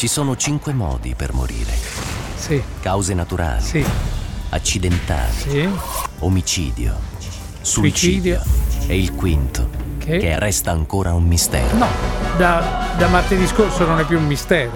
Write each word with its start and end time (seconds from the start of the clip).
Ci 0.00 0.08
sono 0.08 0.34
cinque 0.34 0.72
modi 0.72 1.14
per 1.14 1.34
morire. 1.34 1.74
Sì, 2.34 2.62
Cause 2.80 3.12
naturali, 3.12 3.60
sì, 3.60 3.84
accidentali, 4.48 5.30
sì. 5.30 5.68
omicidio, 6.20 6.98
suicidio, 7.60 8.40
Suicidio. 8.40 8.86
e 8.86 8.96
il 8.98 9.12
quinto, 9.14 9.68
Che? 9.98 10.16
che 10.16 10.38
resta 10.38 10.70
ancora 10.70 11.12
un 11.12 11.24
mistero. 11.24 11.76
No, 11.76 11.86
da, 12.38 12.94
da 12.96 13.08
martedì 13.08 13.46
scorso 13.46 13.84
non 13.84 13.98
è 13.98 14.06
più 14.06 14.16
un 14.16 14.24
mistero. 14.26 14.70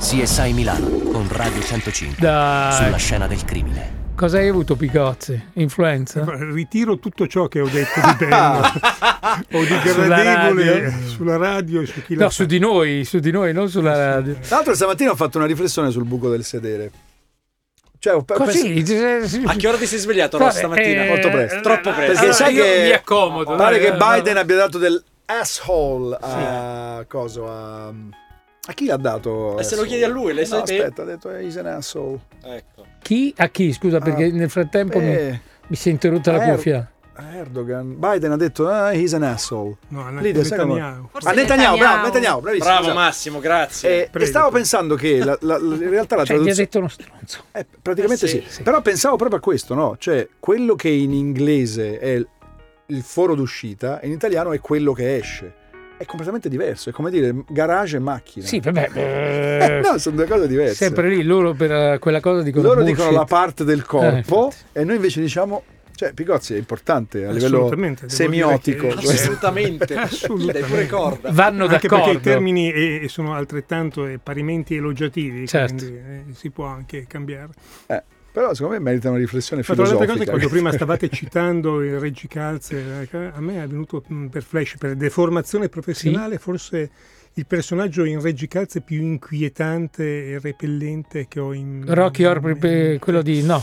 CSI 0.00 0.52
Milano 0.54 0.88
con 1.12 1.28
Radio 1.28 1.62
105 1.62 2.16
Dai. 2.18 2.72
sulla 2.82 2.96
scena 2.96 3.26
del 3.26 3.44
crimine. 3.44 3.97
Cosa 4.18 4.38
hai 4.38 4.48
avuto, 4.48 4.74
Picozzi? 4.74 5.40
Influenza? 5.54 6.24
Ritiro 6.26 6.98
tutto 6.98 7.28
ciò 7.28 7.46
che 7.46 7.60
ho 7.60 7.68
detto 7.68 8.00
di 8.00 8.26
bello 8.26 8.60
o 9.52 9.60
di 9.60 9.88
Sulla 9.88 10.06
gradevole 10.22 10.80
radio. 10.80 11.06
sulla 11.08 11.36
radio 11.36 11.80
e 11.82 11.86
su 11.86 12.02
chi 12.04 12.14
la 12.16 12.22
No, 12.24 12.28
fa. 12.28 12.34
su 12.34 12.44
di 12.44 12.58
noi, 12.58 13.04
su 13.04 13.20
di 13.20 13.30
noi, 13.30 13.52
non 13.52 13.68
sulla 13.68 13.96
radio. 13.96 14.34
Tra 14.40 14.56
l'altro 14.56 14.74
stamattina 14.74 15.12
ho 15.12 15.14
fatto 15.14 15.38
una 15.38 15.46
riflessione 15.46 15.92
sul 15.92 16.02
buco 16.04 16.28
del 16.30 16.42
sedere. 16.42 16.90
Cioè, 18.00 18.14
ho 18.16 18.24
Così, 18.24 18.82
A 19.46 19.54
che 19.54 19.68
ora 19.68 19.76
ti 19.76 19.86
sei 19.86 19.98
svegliato 20.00 20.36
Ross, 20.36 20.46
Vabbè, 20.48 20.58
stamattina? 20.58 21.04
eh, 21.04 21.08
Molto 21.08 21.30
presto. 21.30 21.60
Troppo 21.60 21.90
presto. 21.92 22.00
Perché 22.00 22.18
allora, 22.18 22.32
sai 22.32 22.54
io 22.54 22.62
che 22.64 22.82
mi 22.86 22.90
accomodo. 22.90 23.54
Pare 23.54 23.78
che 23.78 23.86
eh, 23.86 23.96
Biden 23.96 24.34
no. 24.34 24.40
abbia 24.40 24.56
dato 24.56 24.78
del 24.78 25.02
asshole 25.26 26.16
a 26.20 27.04
coso 27.06 27.46
a 27.48 27.86
a 27.88 28.72
chi 28.74 28.86
l'ha 28.86 28.96
dato? 28.96 29.58
E 29.58 29.62
se 29.62 29.76
lo 29.76 29.82
chiedi 29.84 30.02
a 30.02 30.08
lui, 30.08 30.34
lei 30.34 30.42
no, 30.48 30.56
sa 30.56 30.62
te? 30.62 30.76
aspetta, 30.76 31.02
ha 31.02 31.04
detto 31.06 31.30
eh, 31.30 31.42
he's 31.44 31.56
an 31.56 31.66
asshole. 31.66 32.18
Ecco. 32.42 32.87
Chi? 33.08 33.32
A 33.38 33.48
chi? 33.48 33.72
Scusa, 33.72 34.00
perché 34.00 34.24
Ah, 34.24 34.32
nel 34.32 34.50
frattempo 34.50 34.98
mi, 35.00 35.06
Eh, 35.14 35.40
mi 35.68 35.76
si 35.76 35.88
è 35.88 35.92
interrotta 35.92 36.30
la 36.30 36.44
Eh, 36.44 36.52
cuffia. 36.52 36.90
Erdogan. 37.32 37.98
Biden 37.98 38.32
ha 38.32 38.36
detto 38.36 38.68
ah, 38.68 38.92
he's 38.92 39.14
an 39.14 39.22
asshole. 39.22 39.76
No, 39.88 40.06
a 40.06 40.10
Lì, 40.20 40.34
sai 40.44 40.58
come- 40.58 40.74
Netanyahu. 40.74 41.08
Ah, 41.24 41.32
Netanyahu, 41.32 41.78
bravo, 41.78 42.04
Netanyahu, 42.06 42.40
bravissimo. 42.42 42.70
Bravo 42.70 42.84
esatto. 42.84 42.98
Massimo, 42.98 43.40
grazie. 43.40 43.88
Eh, 43.88 44.10
e 44.12 44.26
stavo 44.26 44.50
prego. 44.50 44.50
pensando 44.50 44.94
che 44.94 45.24
la- 45.24 45.38
la- 45.40 45.56
la- 45.58 45.74
in 45.76 45.88
realtà 45.88 46.16
la 46.16 46.24
Cioè, 46.26 46.36
gli 46.36 46.40
ha 46.40 46.52
traduzione 46.52 46.54
detto 46.54 46.78
uno 46.80 46.88
stronzo. 46.88 47.44
Eh, 47.52 47.66
praticamente 47.80 48.26
Eh, 48.26 48.28
sì, 48.28 48.44
sì, 48.46 48.62
però 48.62 48.82
pensavo 48.82 49.16
proprio 49.16 49.38
a 49.38 49.40
questo, 49.40 49.72
no? 49.72 49.96
Cioè, 49.98 50.28
quello 50.38 50.74
che 50.74 50.90
in 50.90 51.14
inglese 51.14 51.98
è 51.98 52.22
il 52.90 53.02
foro 53.02 53.34
d'uscita, 53.34 54.00
in 54.02 54.12
italiano 54.12 54.52
è 54.52 54.60
quello 54.60 54.92
che 54.92 55.16
esce. 55.16 55.54
È 55.98 56.04
completamente 56.06 56.48
diverso, 56.48 56.90
è 56.90 56.92
come 56.92 57.10
dire 57.10 57.34
garage 57.48 57.96
e 57.96 58.00
macchina. 58.00 58.46
Sì, 58.46 58.60
vabbè. 58.60 58.90
Eh, 58.94 59.00
eh, 59.78 59.80
no, 59.82 59.98
sono 59.98 60.14
due 60.16 60.26
cose 60.26 60.46
diverse. 60.46 60.74
sempre 60.74 61.08
lì, 61.08 61.22
loro 61.24 61.52
per 61.54 61.72
eh, 61.72 61.98
quella 61.98 62.20
cosa 62.20 62.42
dicono 62.42 62.62
Loro 62.68 62.76
bullshit. 62.80 62.96
dicono 62.96 63.16
la 63.16 63.24
parte 63.24 63.64
del 63.64 63.84
corpo 63.84 64.44
infatti. 64.44 64.56
e 64.78 64.84
noi 64.84 64.94
invece 64.94 65.20
diciamo, 65.20 65.62
cioè 65.96 66.12
Picozzi 66.12 66.54
è 66.54 66.56
importante 66.58 67.26
a 67.26 67.32
livello 67.32 67.68
semiotico. 68.06 68.86
che-. 68.86 68.94
Assolutamente. 69.08 69.96
Assolutamente. 69.98 70.68
Pure 70.68 70.86
corda. 70.86 71.30
Vanno 71.32 71.64
Anche 71.64 71.88
d'accordo. 71.88 72.04
perché 72.04 72.18
i 72.18 72.20
termini 72.20 72.70
eh, 72.72 73.06
sono 73.08 73.34
altrettanto 73.34 74.06
eh, 74.06 74.20
parimenti 74.22 74.76
elogiativi, 74.76 75.48
Certo. 75.48 75.74
quindi 75.84 75.96
eh, 75.96 76.22
si 76.34 76.50
può 76.50 76.66
anche 76.66 77.06
cambiare. 77.08 77.48
Però 78.38 78.54
secondo 78.54 78.76
me 78.78 78.80
merita 78.80 79.08
una 79.08 79.18
riflessione 79.18 79.64
Ma 79.66 79.74
tra 79.74 79.82
le 79.82 79.90
altre 79.90 79.96
filosofica. 80.06 80.30
cose, 80.30 80.46
quando 80.46 80.48
prima 80.48 80.72
stavate 80.72 81.08
citando 81.10 81.82
il 81.82 81.98
Reggi 81.98 82.28
Calze, 82.28 83.08
eh, 83.10 83.30
a 83.34 83.40
me 83.40 83.60
è 83.60 83.66
venuto 83.66 84.04
mh, 84.06 84.26
per 84.26 84.44
flash, 84.44 84.76
per 84.78 84.94
deformazione 84.94 85.68
professionale, 85.68 86.38
forse 86.38 86.88
il 87.38 87.46
personaggio 87.46 88.04
in 88.04 88.20
Reggi 88.20 88.48
Calze 88.48 88.80
più 88.80 89.00
inquietante 89.00 90.30
e 90.32 90.38
repellente 90.40 91.26
che 91.28 91.38
ho 91.40 91.52
in... 91.52 91.84
Rocky 91.86 92.24
Horror, 92.24 92.56
eh, 92.64 92.98
quello 93.00 93.22
di 93.22 93.42
no. 93.42 93.62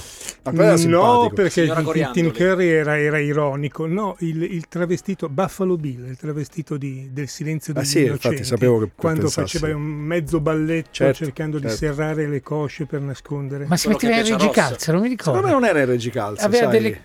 No, 0.51 1.31
perché 1.33 1.67
Tim-. 2.13 2.31
Curry 2.31 2.67
era, 2.67 2.97
era 2.99 3.19
ironico. 3.19 3.85
No, 3.87 4.15
il, 4.19 4.43
il 4.43 4.67
travestito 4.67 5.27
Buffalo 5.27 5.75
Bill, 5.75 6.07
il 6.09 6.17
travestito 6.17 6.77
di- 6.77 7.09
del 7.11 7.27
silenzio 7.27 7.73
Ah, 7.73 7.79
degli 7.79 7.85
sì, 7.85 8.03
infatti, 8.05 8.43
sapevo 8.43 8.79
che 8.79 8.91
quando 8.95 9.21
pensassi. 9.21 9.57
faceva 9.57 9.75
un 9.75 9.83
mezzo 9.83 10.39
balletto 10.39 10.89
Certo, 10.91 11.25
cercando 11.25 11.59
certo. 11.59 11.73
di 11.73 11.77
serrare 11.79 12.27
le 12.27 12.41
cosce 12.41 12.85
per 12.85 13.01
nascondere. 13.01 13.65
Ma 13.67 13.75
si 13.75 13.87
metteva 13.87 14.13
in 14.15 14.19
piace 14.23 14.33
a 14.33 14.37
Reggi 14.37 14.47
Ross. 14.47 14.55
Calza, 14.55 14.91
non 14.91 15.01
mi 15.01 15.09
Secondo 15.09 15.31
me 15.39 15.45
ricordo. 15.47 15.59
non 15.59 15.69
era 15.69 15.81
il 15.81 15.87
Reggi 15.87 16.09
Calze, 16.11 16.45
Aveva 16.45 16.69
sai? 16.69 16.81
delle... 16.81 17.01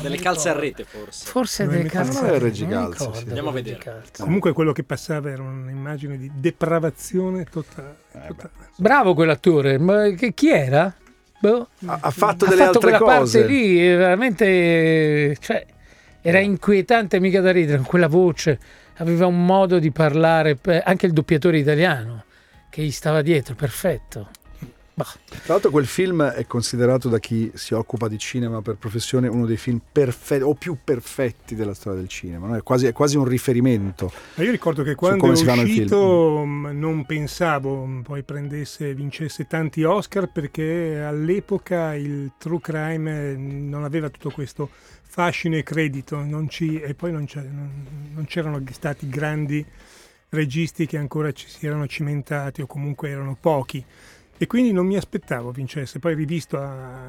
Delle 0.00 0.16
calze 0.16 0.48
a 0.48 0.52
rete, 0.58 0.84
forse. 0.84 1.26
Forse 1.26 1.64
Non 1.64 1.74
delle 1.76 1.88
calze. 1.88 2.20
Calze, 2.20 2.38
ricordo 2.64 3.14
sì. 3.14 3.24
Andiamo 3.28 3.50
a 3.50 3.52
vedere. 3.52 3.78
Calze. 3.78 4.22
Comunque 4.22 4.52
quello 4.52 4.72
che 4.72 4.82
passava 4.82 5.30
era 5.30 5.42
un'immagine 5.42 6.16
di 6.16 6.30
depravazione 6.34 7.44
totale. 7.44 7.96
Eh, 8.12 8.26
totale. 8.28 8.50
Bravo 8.76 9.14
quell'attore, 9.14 9.78
ma 9.78 10.08
che- 10.10 10.32
chi 10.32 10.50
era? 10.50 10.92
Boh. 11.38 11.68
Ha, 11.86 11.98
ha 12.00 12.10
fatto 12.10 12.46
ha 12.46 12.48
delle 12.48 12.64
fatto 12.64 12.78
altre 12.78 12.98
quella 12.98 13.18
cose. 13.18 13.40
parte 13.40 13.52
lì, 13.52 13.78
è 13.86 13.96
veramente... 13.96 15.36
Cioè, 15.38 15.66
era 16.22 16.38
inquietante 16.38 17.20
mica 17.20 17.42
da 17.42 17.52
ridere, 17.52 17.76
con 17.78 17.86
quella 17.86 18.08
voce, 18.08 18.58
aveva 18.96 19.26
un 19.26 19.44
modo 19.44 19.78
di 19.78 19.90
parlare, 19.90 20.56
pe- 20.56 20.80
anche 20.80 21.04
il 21.04 21.12
doppiatore 21.12 21.58
italiano 21.58 22.24
che 22.70 22.80
gli 22.82 22.90
stava 22.90 23.20
dietro, 23.20 23.54
perfetto. 23.54 24.30
Bah, 24.96 25.12
Tra 25.26 25.54
l'altro 25.54 25.70
quel 25.70 25.86
film 25.86 26.22
è 26.22 26.46
considerato 26.46 27.08
da 27.08 27.18
chi 27.18 27.50
si 27.54 27.74
occupa 27.74 28.06
di 28.06 28.16
cinema 28.16 28.62
per 28.62 28.76
professione 28.76 29.26
uno 29.26 29.44
dei 29.44 29.56
film 29.56 29.80
perfetti 29.90 30.44
o 30.44 30.54
più 30.54 30.78
perfetti 30.84 31.56
della 31.56 31.74
storia 31.74 31.98
del 31.98 32.08
cinema, 32.08 32.46
no? 32.46 32.56
è, 32.56 32.62
quasi, 32.62 32.86
è 32.86 32.92
quasi 32.92 33.16
un 33.16 33.24
riferimento. 33.24 34.12
Ma 34.36 34.44
io 34.44 34.52
ricordo 34.52 34.84
che 34.84 34.94
quando 34.94 35.26
è 35.26 35.30
uscito 35.32 36.44
mh, 36.44 36.78
non 36.78 37.04
pensavo 37.06 37.84
mh, 37.84 38.02
poi 38.02 38.22
prendesse, 38.22 38.94
vincesse 38.94 39.48
tanti 39.48 39.82
Oscar 39.82 40.30
perché 40.30 41.02
all'epoca 41.04 41.94
il 41.96 42.30
true 42.38 42.60
crime 42.60 43.30
eh, 43.32 43.36
non 43.36 43.82
aveva 43.82 44.08
tutto 44.10 44.30
questo 44.30 44.70
fascino 45.02 45.56
e 45.56 45.64
credito 45.64 46.22
non 46.22 46.48
ci- 46.48 46.80
e 46.80 46.94
poi 46.94 47.10
non, 47.10 47.26
non- 47.34 47.86
non 48.14 48.24
c'erano 48.26 48.62
stati 48.70 49.08
grandi 49.08 49.64
registi 50.28 50.86
che 50.86 50.98
ancora 50.98 51.32
ci 51.32 51.48
si 51.48 51.66
erano 51.66 51.86
cimentati 51.86 52.60
o 52.62 52.66
comunque 52.66 53.08
erano 53.08 53.36
pochi 53.40 53.84
e 54.36 54.46
quindi 54.46 54.72
non 54.72 54.86
mi 54.86 54.96
aspettavo 54.96 55.50
vincesse. 55.50 55.98
Poi 55.98 56.14
rivisto 56.14 56.58
a, 56.58 57.08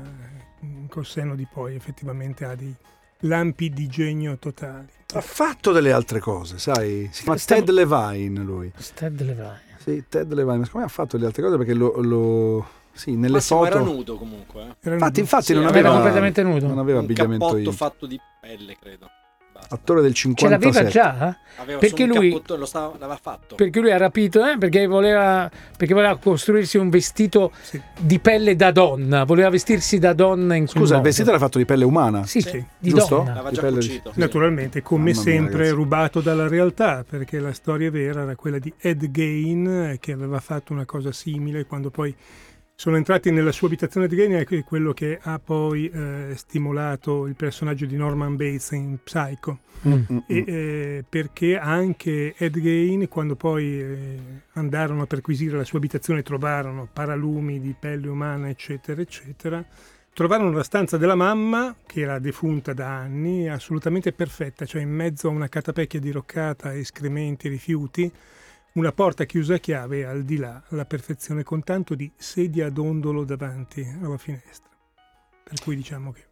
col 0.89 1.05
senno 1.05 1.35
di 1.35 1.47
poi 1.51 1.75
effettivamente 1.75 2.45
ha 2.45 2.55
dei 2.55 2.73
lampi 3.19 3.69
di 3.69 3.87
genio 3.87 4.37
totali. 4.37 4.87
Ha 5.13 5.21
fatto 5.21 5.71
delle 5.71 5.91
altre 5.91 6.19
cose, 6.19 6.57
sai? 6.59 7.09
Si 7.11 7.23
chiama 7.23 7.37
Stavo- 7.37 7.63
Ted 7.63 7.73
Levine 7.73 8.39
lui. 8.43 8.71
Ted 8.93 9.19
Levine. 9.21 9.61
Sì, 9.77 10.03
Ted 10.09 10.31
Levine, 10.33 10.57
ma 10.57 10.65
secondo 10.65 10.85
me 10.85 10.91
ha 10.91 10.93
fatto 10.95 11.15
delle 11.15 11.27
altre 11.27 11.43
cose 11.43 11.57
perché 11.57 11.73
lo... 11.73 11.93
lo- 12.01 12.67
sì, 12.91 13.15
nelle 13.15 13.33
Massimo 13.33 13.63
foto... 13.63 13.75
era 13.75 13.83
nudo 13.83 14.15
comunque. 14.17 14.61
eh. 14.61 14.75
Era 14.81 14.93
Infatti, 14.95 14.99
nudo. 15.05 15.19
infatti 15.19 15.43
Sì, 15.45 15.53
non 15.53 15.61
era 15.63 15.71
aveva... 15.71 15.91
completamente 15.91 16.43
nudo. 16.43 16.67
Non 16.67 16.77
aveva 16.79 16.99
Un 16.99 17.03
abbigliamento 17.03 17.45
cappotto 17.45 17.69
in- 17.69 17.75
fatto 17.75 18.05
di 18.05 18.19
pelle, 18.39 18.77
credo. 18.79 19.09
Attore 19.69 20.01
del 20.01 20.13
Ce 20.13 20.27
57. 20.27 20.71
l'aveva 20.71 20.89
già? 20.89 21.37
Aveva 21.57 21.79
Perché 21.79 22.05
lui- 22.05 22.29
cappotto, 22.31 22.55
lo 22.57 22.65
stava, 22.65 22.91
l'aveva 22.99 23.17
fatto. 23.21 23.55
Perché 23.55 23.79
lui 23.79 23.91
ha 23.91 23.97
rapito, 23.97 24.45
eh? 24.45 24.57
perché, 24.57 24.85
voleva, 24.87 25.49
perché 25.77 25.93
voleva 25.93 26.17
costruirsi 26.17 26.77
un 26.77 26.89
vestito 26.89 27.51
Sì. 27.61 27.81
di 27.97 28.19
pelle 28.19 28.55
da 28.55 28.71
donna, 28.71 29.23
voleva 29.23 29.49
vestirsi 29.49 29.97
da 29.97 30.13
donna 30.13 30.55
in 30.55 30.67
Scusa, 30.67 30.83
il 30.83 30.89
modo. 30.91 31.01
vestito 31.03 31.29
era 31.29 31.39
fatto 31.39 31.57
di 31.57 31.65
pelle 31.65 31.85
umana? 31.85 32.25
Sì, 32.25 32.41
Sì. 32.41 32.63
di 32.77 32.89
Giusto? 32.89 33.15
donna. 33.17 33.29
L'aveva 33.29 33.49
di 33.49 33.55
già 33.55 33.61
pelle- 33.61 33.75
cucito. 33.75 34.11
sì. 34.13 34.19
Naturalmente, 34.19 34.81
come 34.81 35.11
Mamma 35.11 35.13
mia, 35.13 35.21
sempre, 35.21 35.57
ragazzi. 35.57 35.75
rubato 35.75 36.21
dalla 36.21 36.47
realtà, 36.47 37.05
perché 37.09 37.39
la 37.39 37.53
storia 37.53 37.89
vera 37.89 38.21
era 38.21 38.35
quella 38.35 38.59
di 38.59 38.71
Ed 38.77 39.09
Gain, 39.09 39.67
eh, 39.93 39.97
che 39.99 40.11
aveva 40.11 40.39
fatto 40.39 40.73
una 40.73 40.85
cosa 40.85 41.11
simile 41.11 41.65
quando 41.65 41.89
poi 41.89 42.13
sono 42.75 42.97
entrati 42.97 43.31
nella 43.31 43.53
sua 43.53 43.67
abitazione 43.67 44.07
di 44.07 44.17
Gain, 44.17 44.33
è 44.33 44.63
quello 44.63 44.91
che 44.91 45.17
ha 45.21 45.39
poi 45.39 45.89
eh, 45.89 46.33
stimolato 46.35 47.25
il 47.25 47.35
personaggio 47.35 47.85
di 47.85 47.95
Norman 47.95 48.35
Bates 48.35 48.71
in 48.71 48.97
Psycho. 49.01 49.59
Mm. 49.87 49.93
Mm, 49.93 50.17
E, 50.27 50.41
mm. 50.41 50.43
eh, 50.47 51.05
perché 51.07 51.57
anche 51.57 52.35
Ed 52.35 52.59
Gain, 52.59 53.07
quando 53.07 53.35
poi 53.35 53.79
eh, 53.79 54.19
andarono 54.53 55.03
a 55.03 55.07
perquisire 55.07 55.55
la 55.55 55.63
sua 55.63 55.77
abitazione, 55.77 56.21
trovarono 56.21 56.87
paralumi 56.91 57.61
di 57.61 57.73
pelle 57.79 58.09
umana, 58.09 58.49
eccetera, 58.49 59.01
eccetera. 59.01 59.63
Trovarono 60.13 60.51
la 60.51 60.63
stanza 60.63 60.97
della 60.97 61.15
mamma, 61.15 61.75
che 61.85 62.01
era 62.01 62.19
defunta 62.19 62.73
da 62.73 62.89
anni, 62.89 63.49
assolutamente 63.49 64.11
perfetta, 64.11 64.65
cioè 64.65 64.81
in 64.81 64.91
mezzo 64.91 65.27
a 65.27 65.31
una 65.31 65.49
catapecchia 65.49 65.99
diroccata, 65.99 66.73
escrementi, 66.73 67.47
rifiuti, 67.47 68.11
una 68.75 68.91
porta 68.91 69.23
chiusa 69.25 69.55
a 69.55 69.57
chiave 69.57 70.05
al 70.05 70.23
di 70.23 70.37
là 70.37 70.61
la 70.69 70.85
perfezione 70.85 71.43
con 71.43 71.63
tanto 71.63 71.95
di 71.95 72.11
sedia 72.15 72.67
a 72.67 72.69
dondolo 72.69 73.23
davanti 73.23 73.85
alla 74.01 74.17
finestra. 74.17 74.69
Per 75.43 75.59
cui 75.61 75.75
diciamo 75.75 76.11
che 76.11 76.23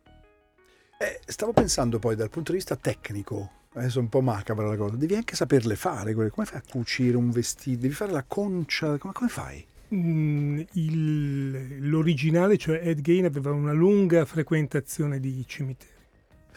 Eh, 1.00 1.20
stavo 1.26 1.54
pensando 1.54 2.00
poi 2.00 2.16
dal 2.16 2.30
punto 2.30 2.52
di 2.52 2.58
vista 2.58 2.76
tecnico, 2.76 3.50
adesso 3.74 4.00
è 4.00 4.02
un 4.02 4.10
po' 4.10 4.22
macabra 4.22 4.68
la 4.68 4.76
cosa, 4.76 4.96
devi 4.96 5.16
anche 5.16 5.36
saperle 5.36 5.76
fare, 5.76 6.14
quelle. 6.14 6.30
come 6.30 6.46
fai 6.46 6.58
a 6.58 6.64
cucire 6.70 7.16
un 7.18 7.30
vestito, 7.32 7.82
devi 7.82 7.94
fare 7.94 8.12
la 8.12 8.24
concia, 8.28 8.98
come, 8.98 9.14
come 9.14 9.30
fai? 9.30 9.66
Mm, 9.94 10.62
il- 10.74 11.90
l'originale, 11.90 12.58
cioè 12.58 12.80
Ed 12.84 13.02
Gain, 13.02 13.26
aveva 13.26 13.52
una 13.52 13.74
lunga 13.74 14.26
frequentazione 14.26 15.20
di 15.20 15.44
cimiteri. 15.48 15.92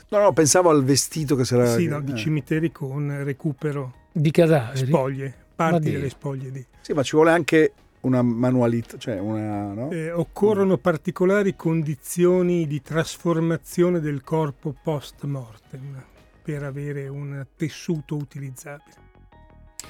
No, 0.09 0.19
no, 0.21 0.32
pensavo 0.32 0.71
al 0.71 0.85
vestito 0.85 1.37
che 1.37 1.44
sarà... 1.44 1.67
Sì, 1.77 1.87
no, 1.87 2.00
di 2.00 2.12
eh. 2.12 2.17
cimiteri 2.17 2.71
con 2.73 3.23
recupero 3.25 4.06
Di 4.12 4.31
cadaveri. 4.31 4.87
spoglie, 4.87 5.35
parti 5.56 5.91
delle 5.91 6.11
spoglie 6.11 6.50
di. 6.53 6.64
Sì, 6.81 6.93
ma 6.93 7.03
ci 7.03 7.17
vuole 7.17 7.32
anche 7.32 7.73
una 8.03 8.23
manualità, 8.23 8.97
cioè 8.99 9.19
una... 9.19 9.73
No? 9.73 9.91
Eh, 9.91 10.12
occorrono 10.12 10.76
particolari 10.79 11.56
condizioni 11.56 12.67
di 12.67 12.81
trasformazione 12.81 13.99
del 14.00 14.23
corpo 14.23 14.75
post 14.81 15.25
mortem 15.25 16.00
per 16.43 16.62
avere 16.62 17.08
un 17.08 17.44
tessuto 17.56 18.14
utilizzabile. 18.14 19.05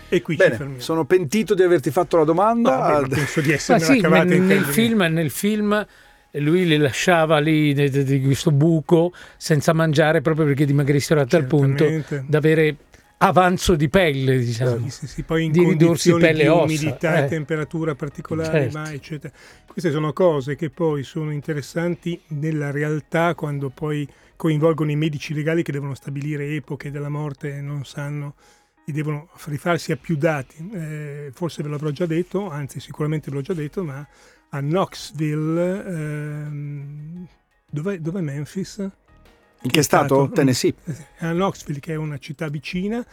E 0.09 0.23
qui 0.23 0.37
ci 0.37 0.43
Bene, 0.43 0.57
fermiamo. 0.57 0.81
sono 0.81 1.05
pentito 1.05 1.55
di 1.55 1.63
averti 1.63 1.91
fatto 1.91 2.17
la 2.17 2.23
No, 2.23 2.29
domanda. 2.29 2.77
vabbè, 2.77 3.01
ma 3.01 3.09
penso 3.09 3.41
di 3.41 3.53
essermi 3.53 3.83
sì, 3.83 4.01
cavata 4.01 4.25
nel, 4.25 4.39
in 4.39 4.47
nel 4.47 4.65
film, 4.65 5.03
nel 5.03 5.31
film 5.31 5.87
lui 6.39 6.67
li 6.67 6.77
lasciava 6.77 7.39
lì 7.39 7.73
di, 7.73 8.23
questo 8.23 8.51
buco 8.51 9.13
senza 9.37 9.73
mangiare 9.73 10.21
proprio 10.21 10.47
perché 10.47 10.65
dimagrissero 10.65 11.21
a 11.21 11.27
tal 11.27 11.47
punto 11.47 11.87
da 12.27 12.39
avere 12.39 12.77
avanzo 13.19 13.77
di 13.77 13.89
pelle, 13.89 14.39
diciamo. 14.39 14.79
Sì, 14.85 14.91
sì, 14.91 15.07
sì, 15.07 15.23
poi 15.23 15.45
in 15.45 15.53
di 15.53 15.65
ridursi 15.65 16.13
pelle 16.15 16.43
di 16.43 16.49
ossa, 16.49 16.65
umidità 16.65 17.19
eh. 17.19 17.25
e 17.25 17.29
temperatura 17.29 17.95
particolari, 17.95 18.71
Certo. 18.71 18.91
eccetera. 18.91 19.35
Queste 19.67 19.91
sono 19.91 20.13
cose 20.13 20.57
che 20.57 20.71
poi 20.71 21.03
sono 21.03 21.33
interessanti 21.33 22.21
nella 22.29 22.71
realtà 22.71 23.35
quando 23.35 23.71
poi 23.71 24.07
coinvolgono 24.37 24.91
i 24.91 24.97
medici 24.97 25.33
legali 25.35 25.63
che 25.63 25.73
devono 25.73 25.95
stabilire 25.95 26.47
epoche 26.55 26.91
della 26.91 27.09
morte 27.09 27.57
e 27.57 27.61
non 27.61 27.85
sanno 27.85 28.35
e 28.85 28.93
devono 28.93 29.29
rifarsi 29.47 29.93
a 29.93 29.97
più 29.97 30.17
dati. 30.17 30.71
Eh, 30.73 31.31
forse 31.33 31.63
ve 31.63 31.69
l'avrò 31.69 31.91
già 31.91 32.07
detto, 32.07 32.49
anzi 32.49 32.81
sicuramente 32.81 33.31
ve 33.31 33.37
l'ho 33.37 33.43
già 33.43 33.55
detto, 33.55 33.83
ma 33.83 34.07
a 34.51 34.61
Knoxville, 34.61 35.85
ehm, 35.85 37.27
dov'è, 37.71 37.99
dov'è 37.99 38.21
Memphis? 38.21 38.89
In 39.63 39.71
che 39.71 39.83
stato? 39.83 40.27
Mm. 40.27 40.33
Tennessee. 40.33 40.75
A 41.19 41.33
Knoxville, 41.33 41.81
che 41.81 41.93
è 41.93 41.97
una 41.97 42.19
città 42.19 42.49
vicina, 42.49 43.05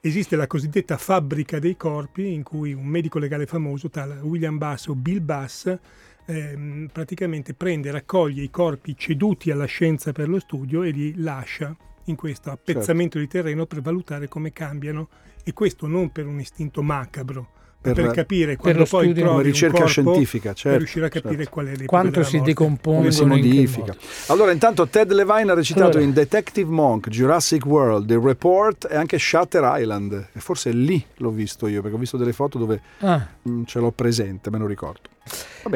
esiste 0.00 0.36
la 0.36 0.46
cosiddetta 0.46 0.96
fabbrica 0.96 1.58
dei 1.58 1.76
corpi 1.76 2.32
in 2.32 2.42
cui 2.42 2.72
un 2.72 2.86
medico 2.86 3.18
legale 3.18 3.46
famoso, 3.46 3.88
tal 3.88 4.18
William 4.22 4.58
Bass 4.58 4.86
o 4.88 4.94
Bill 4.94 5.24
Bass, 5.24 5.78
ehm, 6.26 6.88
praticamente 6.92 7.54
prende 7.54 7.88
e 7.88 7.92
raccoglie 7.92 8.42
i 8.42 8.50
corpi 8.50 8.96
ceduti 8.96 9.50
alla 9.50 9.66
scienza 9.66 10.12
per 10.12 10.28
lo 10.28 10.40
studio 10.40 10.82
e 10.82 10.90
li 10.90 11.14
lascia 11.16 11.74
in 12.06 12.16
questo 12.16 12.50
appezzamento 12.50 13.18
di 13.18 13.28
terreno 13.28 13.66
per 13.66 13.80
valutare 13.80 14.26
come 14.28 14.52
cambiano 14.52 15.08
e 15.44 15.52
questo 15.52 15.86
non 15.86 16.10
per 16.10 16.26
un 16.26 16.40
istinto 16.40 16.82
macabro, 16.82 17.40
ma 17.40 17.61
Per- 17.82 17.94
per, 17.94 18.10
capire 18.12 18.46
per 18.52 18.56
quando 18.58 18.78
lo 18.78 18.84
poi 18.86 19.04
studio. 19.06 19.24
trovi 19.24 19.42
ricerca 19.42 19.76
corpo, 19.78 19.88
scientifica, 19.90 20.48
per 20.50 20.56
certo, 20.56 20.78
riuscire 20.78 21.06
a 21.06 21.08
capire 21.08 21.36
certo. 21.36 21.50
qual 21.50 21.66
è 21.66 21.70
l'epoca 21.70 21.86
Quanto 21.86 22.10
della 22.10 22.24
si 22.24 22.38
come 22.80 23.10
si 23.10 23.24
modifica. 23.24 23.94
Allora, 24.28 24.52
intanto 24.52 24.86
Ted 24.86 25.10
Levine 25.12 25.50
ha 25.50 25.54
recitato 25.54 25.86
Allora. 25.86 26.02
in 26.02 26.12
Detective 26.12 26.70
Monk, 26.70 27.08
Jurassic 27.08 27.66
World, 27.66 28.06
The 28.06 28.20
Report 28.22 28.86
e 28.90 28.94
anche 28.96 29.18
Shutter 29.18 29.68
Island. 29.80 30.28
E 30.32 30.38
forse 30.40 30.70
lì 30.70 31.04
l'ho 31.16 31.30
visto 31.30 31.66
io, 31.66 31.80
perché 31.82 31.96
ho 31.96 32.00
visto 32.00 32.16
delle 32.16 32.32
foto 32.32 32.56
dove 32.58 32.80
Ah. 33.00 33.26
mm, 33.48 33.64
ce 33.64 33.80
l'ho 33.80 33.90
presente, 33.90 34.48
me 34.50 34.58
lo 34.58 34.66
ricordo. 34.66 35.10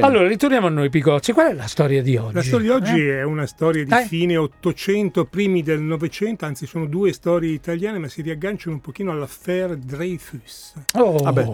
Allora, 0.00 0.26
ritorniamo 0.26 0.66
a 0.66 0.70
noi 0.70 0.90
Picozzi. 0.90 1.32
Qual 1.32 1.48
è 1.50 1.54
la 1.54 1.68
storia 1.68 2.02
di 2.02 2.16
oggi? 2.16 2.34
La 2.34 2.42
storia 2.42 2.76
di 2.78 2.82
oggi 2.84 3.00
Eh? 3.06 3.18
è 3.18 3.22
una 3.22 3.46
storia 3.46 3.84
di 3.84 3.90
Dai. 3.90 4.04
fine 4.06 4.36
800, 4.36 5.24
primi 5.26 5.62
del 5.62 5.80
900, 5.80 6.44
anzi 6.44 6.66
sono 6.66 6.86
due 6.86 7.12
storie 7.12 7.52
italiane, 7.52 7.98
ma 7.98 8.08
si 8.08 8.22
riagganciano 8.22 8.74
un 8.74 8.80
pochino 8.80 9.12
all'affaire 9.12 9.78
Dreyfus, 9.78 10.72
Oh, 10.94 11.18
Vabbè. 11.18 11.44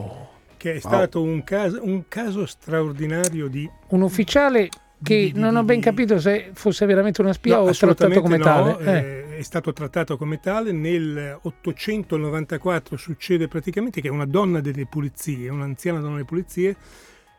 Che 0.62 0.74
è 0.74 0.78
stato 0.78 1.20
un 1.20 1.42
caso, 1.42 1.80
un 1.82 2.04
caso 2.06 2.46
straordinario 2.46 3.48
di... 3.48 3.68
un 3.88 4.02
ufficiale 4.02 4.68
che 5.02 5.16
Di- 5.16 5.32
di- 5.32 5.40
non 5.40 5.56
ho 5.56 5.64
ben 5.64 5.78
di- 5.78 5.82
capito 5.82 6.20
se 6.20 6.50
fosse 6.54 6.86
veramente 6.86 7.20
una 7.20 7.32
spia 7.32 7.56
No, 7.56 7.62
o 7.62 7.72
trattato 7.72 8.20
come 8.20 8.36
assolutamente 8.36 8.78
tale. 8.78 8.84
no, 8.84 8.98
Eh. 8.98 9.32
eh, 9.34 9.38
è 9.38 9.42
stato 9.42 9.72
trattato 9.72 10.16
come 10.16 10.38
tale. 10.38 10.70
Nel 10.70 11.36
894 11.42 12.96
succede 12.96 13.48
praticamente 13.48 14.00
che 14.00 14.08
una 14.08 14.24
donna 14.24 14.60
delle 14.60 14.86
pulizie, 14.86 15.48
un'anziana 15.48 15.98
donna 15.98 16.12
delle 16.12 16.24
pulizie, 16.26 16.76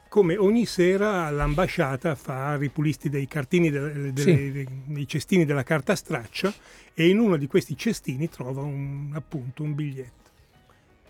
come 0.10 0.36
ogni 0.36 0.66
sera 0.66 1.26
all'ambasciata 1.26 2.16
fa 2.16 2.58
ripulisti 2.58 3.10
dei 3.10 3.28
cartini, 3.28 3.70
delle- 3.70 3.94
delle- 4.12 4.14
Sì. 4.22 4.52
dei, 4.52 4.68
dei 4.86 5.08
cestini 5.08 5.46
della 5.46 5.64
carta 5.64 5.96
straccia 5.96 6.54
e 6.94 7.08
in 7.08 7.20
uno 7.20 7.38
di 7.38 7.48
questi 7.48 7.78
cestini 7.78 8.28
trova 8.30 8.62
un, 8.64 9.12
appunto 9.14 9.64
un 9.64 9.74
biglietto. 9.74 10.23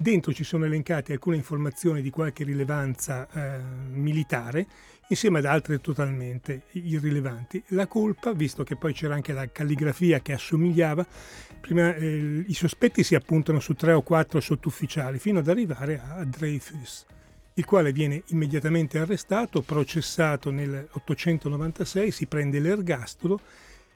Dentro 0.04 0.34
ci 0.34 0.44
sono 0.44 0.66
elencate 0.66 1.14
alcune 1.14 1.38
informazioni 1.38 2.02
di 2.02 2.10
qualche 2.10 2.44
rilevanza 2.44 3.26
eh, 3.32 3.58
militare, 3.94 4.68
insieme 5.08 5.40
ad 5.40 5.46
altre 5.46 5.80
totalmente 5.80 6.64
irrilevanti. 6.72 7.64
La 7.68 7.88
colpa, 7.88 8.34
visto 8.34 8.66
che 8.66 8.76
poi 8.76 8.92
c'era 8.92 9.14
anche 9.14 9.32
la 9.32 9.50
calligrafia 9.50 10.20
che 10.20 10.34
assomigliava, 10.34 11.08
prima 11.62 11.96
eh, 11.96 12.44
i 12.46 12.54
sospetti 12.54 13.02
si 13.02 13.16
appuntano 13.16 13.62
su 13.62 13.76
tre 13.76 13.94
o 13.94 14.02
quattro 14.02 14.42
sottufficiali 14.42 15.20
fino 15.20 15.40
ad 15.40 15.48
arrivare 15.48 16.02
a 16.06 16.26
Dreyfus, 16.26 17.06
il 17.54 17.64
quale 17.64 17.94
viene 17.94 18.24
immediatamente 18.28 19.00
arrestato, 19.00 19.62
processato 19.62 20.52
nel 20.52 20.86
896, 20.92 22.12
si 22.12 22.26
prende 22.26 22.60
l'ergastolo 22.60 23.40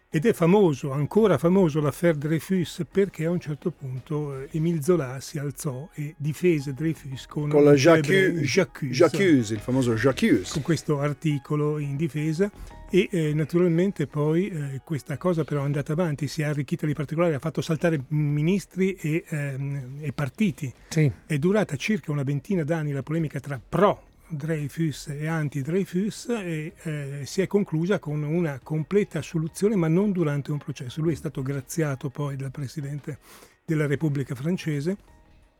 ed 0.09 0.25
è 0.25 0.31
famoso, 0.31 0.92
ancora 0.92 1.38
famoso 1.38 1.81
l'affaire 1.81 2.18
Dreyfus 2.18 2.86
perché 2.89 3.25
a 3.25 3.30
un 3.30 3.42
certo 3.42 3.71
punto 3.71 4.39
eh, 4.39 4.48
Émile 4.51 4.81
Zola 4.81 5.19
si 5.19 5.38
alzò 5.38 5.89
e 5.94 6.15
difese 6.18 6.74
Dreyfus 6.74 7.27
con, 7.27 7.50
Con 7.50 7.65
la 7.65 7.74
J'accuse, 7.74 9.54
il 9.54 9.59
famoso 9.59 9.94
J'accuse. 9.95 10.54
con 10.54 10.62
questo 10.62 11.01
articolo 11.01 11.77
in 11.77 11.98
difesa 11.98 12.50
e 12.89 13.09
eh, 13.12 13.33
naturalmente 13.33 14.07
poi 14.07 14.48
eh, 14.48 14.81
questa 14.86 15.18
cosa 15.18 15.44
però 15.44 15.62
è 15.62 15.65
andata 15.65 15.92
avanti, 15.92 16.30
si 16.30 16.42
è 16.42 16.45
arricchita 16.45 16.86
di 16.86 16.94
particolari, 16.94 17.33
ha 17.33 17.39
fatto 17.39 17.60
saltare 17.60 18.01
ministri 18.07 18.94
e, 18.94 19.25
ehm, 19.27 19.98
e 20.00 20.13
partiti. 20.13 20.74
Sì. 20.88 21.12
È 21.25 21.38
durata 21.38 21.75
circa 21.75 22.13
una 22.13 22.24
ventina 22.24 22.63
d'anni 22.63 22.94
la 22.94 23.03
polemica 23.03 23.42
tra 23.42 23.60
pro 23.60 24.03
Dreyfus 24.29 25.07
e 25.07 25.27
anti 25.27 25.62
Dreyfus 25.62 26.27
e 26.29 26.74
eh, 26.83 27.21
si 27.25 27.41
è 27.41 27.47
conclusa 27.47 28.00
con 28.00 28.24
una 28.24 28.59
completa 28.62 29.19
assoluzione 29.19 29.75
ma 29.75 29.88
non 29.88 30.12
durante 30.12 30.51
un 30.51 30.57
processo. 30.57 31.01
Lui 31.01 31.13
è 31.13 31.15
stato 31.15 31.41
graziato 31.41 32.09
poi 32.09 32.35
dal 32.35 32.51
Presidente 32.51 33.19
della 33.65 33.88
Repubblica 33.88 34.35
francese, 34.35 34.97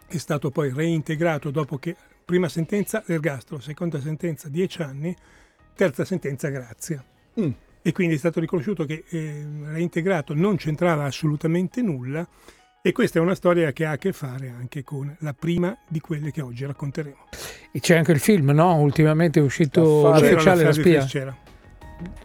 è 0.08 0.18
stato 0.18 0.52
poi 0.52 0.72
reintegrato 0.74 1.52
dopo 1.52 1.78
che 1.78 1.96
prima 2.24 2.50
sentenza 2.50 3.04
l'ergastolo, 3.06 3.62
seconda 3.62 4.00
sentenza 4.02 4.50
10 4.50 4.82
anni, 4.82 5.16
terza 5.74 6.06
sentenza 6.06 6.50
grazia. 6.50 7.04
Mm. 7.40 7.52
E 7.82 7.92
quindi 7.94 8.16
è 8.16 8.18
stato 8.18 8.42
riconosciuto 8.42 8.86
che 8.86 9.06
eh, 9.08 9.46
reintegrato 9.64 10.34
non 10.34 10.58
c'entrava 10.58 11.06
assolutamente 11.06 11.82
nulla 11.82 12.28
e 12.82 12.92
questa 12.92 13.20
è 13.20 13.22
una 13.22 13.36
storia 13.36 13.72
che 13.72 13.86
ha 13.86 13.92
a 13.92 13.98
che 13.98 14.14
fare 14.14 14.54
anche 14.58 14.84
con 14.84 15.14
la 15.20 15.34
prima 15.34 15.78
di 15.88 16.00
quelle 16.00 16.32
che 16.32 16.42
oggi 16.42 16.66
racconteremo. 16.66 17.28
E 17.72 17.80
c'è 17.80 17.98
anche 17.98 18.12
il 18.12 18.20
film, 18.20 18.52
no? 18.52 18.76
Ultimamente 18.78 19.40
è 19.40 19.44
uscito 19.44 20.04
L'affare- 20.04 20.30
l'ufficiale 20.32 20.64
la 20.64 20.72
spia 20.72 21.06
c'era. 21.06 21.36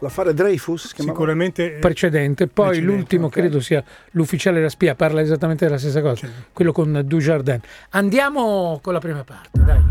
L'affare 0.00 0.34
Dreyfus? 0.34 0.94
Sicuramente 0.94 1.76
eh, 1.76 1.78
precedente. 1.78 2.46
Poi 2.46 2.66
Precedente, 2.66 2.94
l'ultimo 2.94 3.26
ok. 3.26 3.32
credo 3.32 3.60
sia 3.60 3.82
l'ufficiale 4.10 4.58
e 4.58 4.62
la 4.62 4.68
spia, 4.68 4.94
parla 4.94 5.22
esattamente 5.22 5.64
della 5.64 5.78
stessa 5.78 6.02
cosa, 6.02 6.26
Cioè, 6.26 6.30
quello 6.52 6.72
con 6.72 7.02
Dujardin. 7.04 7.60
Andiamo 7.90 8.78
con 8.82 8.92
la 8.92 8.98
prima 9.00 9.24
parte, 9.24 9.50
dai. 9.64 9.82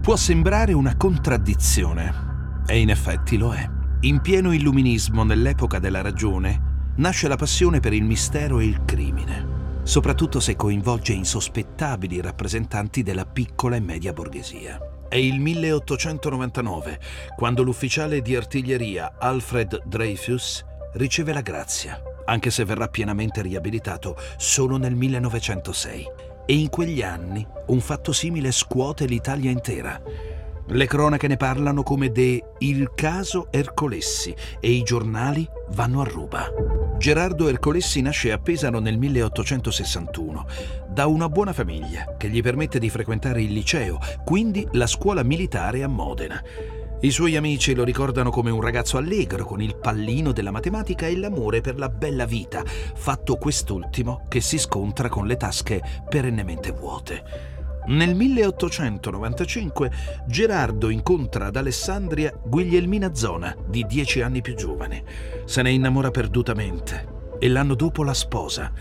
Può 0.00 0.16
sembrare 0.16 0.72
una 0.72 0.96
contraddizione, 0.96 2.62
e 2.66 2.80
in 2.80 2.90
effetti 2.90 3.36
lo 3.36 3.52
è. 3.52 3.68
In 4.00 4.20
pieno 4.20 4.52
illuminismo 4.52 5.22
nell'epoca 5.24 5.78
della 5.78 6.00
ragione, 6.02 6.72
nasce 6.96 7.28
la 7.28 7.36
passione 7.36 7.80
per 7.80 7.92
il 7.92 8.04
mistero 8.04 8.60
e 8.60 8.64
il 8.64 8.84
crimine, 8.84 9.80
soprattutto 9.82 10.40
se 10.40 10.56
coinvolge 10.56 11.12
insospettabili 11.12 12.20
rappresentanti 12.20 13.02
della 13.02 13.26
piccola 13.26 13.76
e 13.76 13.80
media 13.80 14.12
borghesia. 14.12 14.78
È 15.08 15.16
il 15.16 15.40
1899 15.40 17.00
quando 17.36 17.62
l'ufficiale 17.62 18.20
di 18.20 18.36
artiglieria 18.36 19.14
Alfred 19.18 19.82
Dreyfus 19.84 20.64
riceve 20.94 21.32
la 21.32 21.40
grazia, 21.40 22.00
anche 22.24 22.50
se 22.50 22.64
verrà 22.64 22.88
pienamente 22.88 23.42
riabilitato 23.42 24.16
solo 24.36 24.76
nel 24.76 24.94
1906. 24.94 26.06
E 26.46 26.54
in 26.54 26.68
quegli 26.68 27.02
anni 27.02 27.46
un 27.68 27.80
fatto 27.80 28.12
simile 28.12 28.52
scuote 28.52 29.06
l'Italia 29.06 29.50
intera. 29.50 30.00
Le 30.66 30.86
cronache 30.86 31.28
ne 31.28 31.36
parlano 31.36 31.82
come 31.82 32.10
de 32.10 32.42
Il 32.58 32.92
caso 32.94 33.48
Ercolessi 33.50 34.34
e 34.60 34.70
i 34.70 34.82
giornali 34.82 35.46
vanno 35.72 36.00
a 36.00 36.04
ruba. 36.04 36.50
Gerardo 36.96 37.48
Ercolessi 37.48 38.00
nasce 38.00 38.32
a 38.32 38.38
Pesaro 38.38 38.78
nel 38.78 38.96
1861 38.96 40.46
da 40.88 41.06
una 41.06 41.28
buona 41.28 41.52
famiglia 41.52 42.14
che 42.16 42.30
gli 42.30 42.40
permette 42.40 42.78
di 42.78 42.88
frequentare 42.88 43.42
il 43.42 43.52
liceo, 43.52 43.98
quindi 44.24 44.66
la 44.72 44.86
scuola 44.86 45.22
militare 45.22 45.82
a 45.82 45.88
Modena. 45.88 46.42
I 47.00 47.10
suoi 47.10 47.36
amici 47.36 47.74
lo 47.74 47.84
ricordano 47.84 48.30
come 48.30 48.50
un 48.50 48.62
ragazzo 48.62 48.96
allegro 48.96 49.44
con 49.44 49.60
il 49.60 49.76
pallino 49.76 50.32
della 50.32 50.50
matematica 50.50 51.06
e 51.06 51.18
l'amore 51.18 51.60
per 51.60 51.76
la 51.76 51.90
bella 51.90 52.24
vita, 52.24 52.62
fatto 52.64 53.36
quest'ultimo 53.36 54.24
che 54.28 54.40
si 54.40 54.58
scontra 54.58 55.10
con 55.10 55.26
le 55.26 55.36
tasche 55.36 55.82
perennemente 56.08 56.70
vuote. 56.70 57.53
Nel 57.86 58.14
1895 58.14 59.90
Gerardo 60.26 60.88
incontra 60.88 61.46
ad 61.46 61.56
Alessandria 61.56 62.32
Guglielmina 62.42 63.14
Zona, 63.14 63.54
di 63.66 63.84
dieci 63.86 64.22
anni 64.22 64.40
più 64.40 64.54
giovane. 64.54 65.04
Se 65.44 65.60
ne 65.60 65.70
innamora 65.70 66.10
perdutamente 66.10 67.12
e 67.38 67.48
l'anno 67.48 67.74
dopo 67.74 68.02
la 68.02 68.14
sposa. 68.14 68.72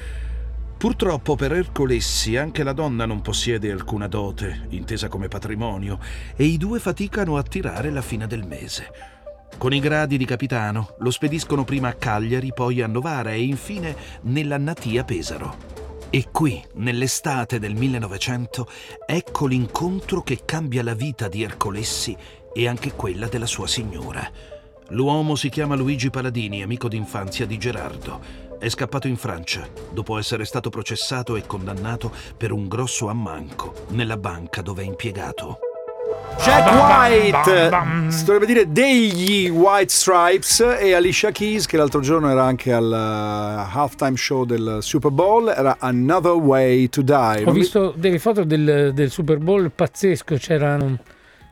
Purtroppo 0.78 1.36
per 1.36 1.52
Ercolessi 1.54 2.38
anche 2.38 2.64
la 2.64 2.74
donna 2.74 3.06
non 3.06 3.22
possiede 3.22 3.72
alcuna 3.72 4.08
dote, 4.08 4.68
intesa 4.70 5.10
come 5.10 5.28
patrimonio, 5.28 6.00
e 6.36 6.46
i 6.46 6.58
due 6.58 6.80
faticano 6.80 7.38
a 7.38 7.44
tirare 7.44 7.90
la 7.90 8.02
fine 8.02 8.26
del 8.26 8.46
mese. 8.46 8.92
Con 9.58 9.74
i 9.74 9.80
gradi 9.80 10.18
di 10.18 10.26
capitano 10.26 10.96
lo 11.00 11.12
spediscono 11.12 11.64
prima 11.64 11.90
a 11.90 11.94
Cagliari, 11.94 12.52
poi 12.54 12.82
a 12.82 12.88
Novara 12.88 13.32
e 13.32 13.44
infine 13.44 13.96
nella 14.24 14.58
natia 14.58 15.04
Pesaro. 15.04 15.83
E 16.16 16.28
qui, 16.32 16.64
nell'estate 16.74 17.58
del 17.58 17.74
1900, 17.74 18.68
ecco 19.04 19.48
l'incontro 19.48 20.22
che 20.22 20.42
cambia 20.46 20.84
la 20.84 20.94
vita 20.94 21.28
di 21.28 21.42
Ercolessi 21.42 22.16
e 22.54 22.68
anche 22.68 22.94
quella 22.94 23.26
della 23.26 23.48
sua 23.48 23.66
signora. 23.66 24.30
L'uomo 24.90 25.34
si 25.34 25.50
chiama 25.50 25.74
Luigi 25.74 26.12
Paladini, 26.12 26.62
amico 26.62 26.88
d'infanzia 26.88 27.48
di 27.48 27.58
Gerardo. 27.58 28.22
È 28.60 28.70
scappato 28.70 29.08
in 29.08 29.18
Francia 29.18 29.68
dopo 29.92 30.20
essere 30.20 30.46
stato 30.46 30.70
processato 30.70 31.36
e 31.36 31.48
condannato 31.48 32.14
per 32.38 32.52
un 32.52 32.68
grosso 32.68 33.08
ammanco 33.08 33.74
nella 33.88 34.18
banca 34.18 34.62
dove 34.62 34.84
è 34.84 34.86
impiegato. 34.86 35.73
Jack 36.38 36.68
White, 36.74 38.12
si 38.12 38.24
dovrebbe 38.26 38.46
dire 38.46 38.72
degli 38.72 39.50
White 39.50 39.90
Stripes 39.94 40.60
e 40.80 40.94
Alicia 40.94 41.32
Keys 41.32 41.66
che 41.66 41.78
l'altro 41.78 42.02
giorno 42.02 42.30
era 42.30 42.44
anche 42.44 42.74
al 42.74 42.84
uh, 42.92 43.78
halftime 43.78 44.18
show 44.18 44.44
del 44.44 44.80
Super 44.82 45.12
Bowl, 45.12 45.48
era 45.56 45.78
Another 45.80 46.34
Way 46.34 46.90
to 46.90 47.02
Die. 47.02 47.16
Ho 47.16 47.44
Non 47.46 47.54
mi- 47.54 47.60
visto 47.60 47.94
delle 47.96 48.20
foto 48.20 48.44
del, 48.44 48.92
del 48.94 49.10
Super 49.10 49.38
Bowl 49.38 49.72
pazzesco, 49.74 50.36
c'erano, 50.36 50.98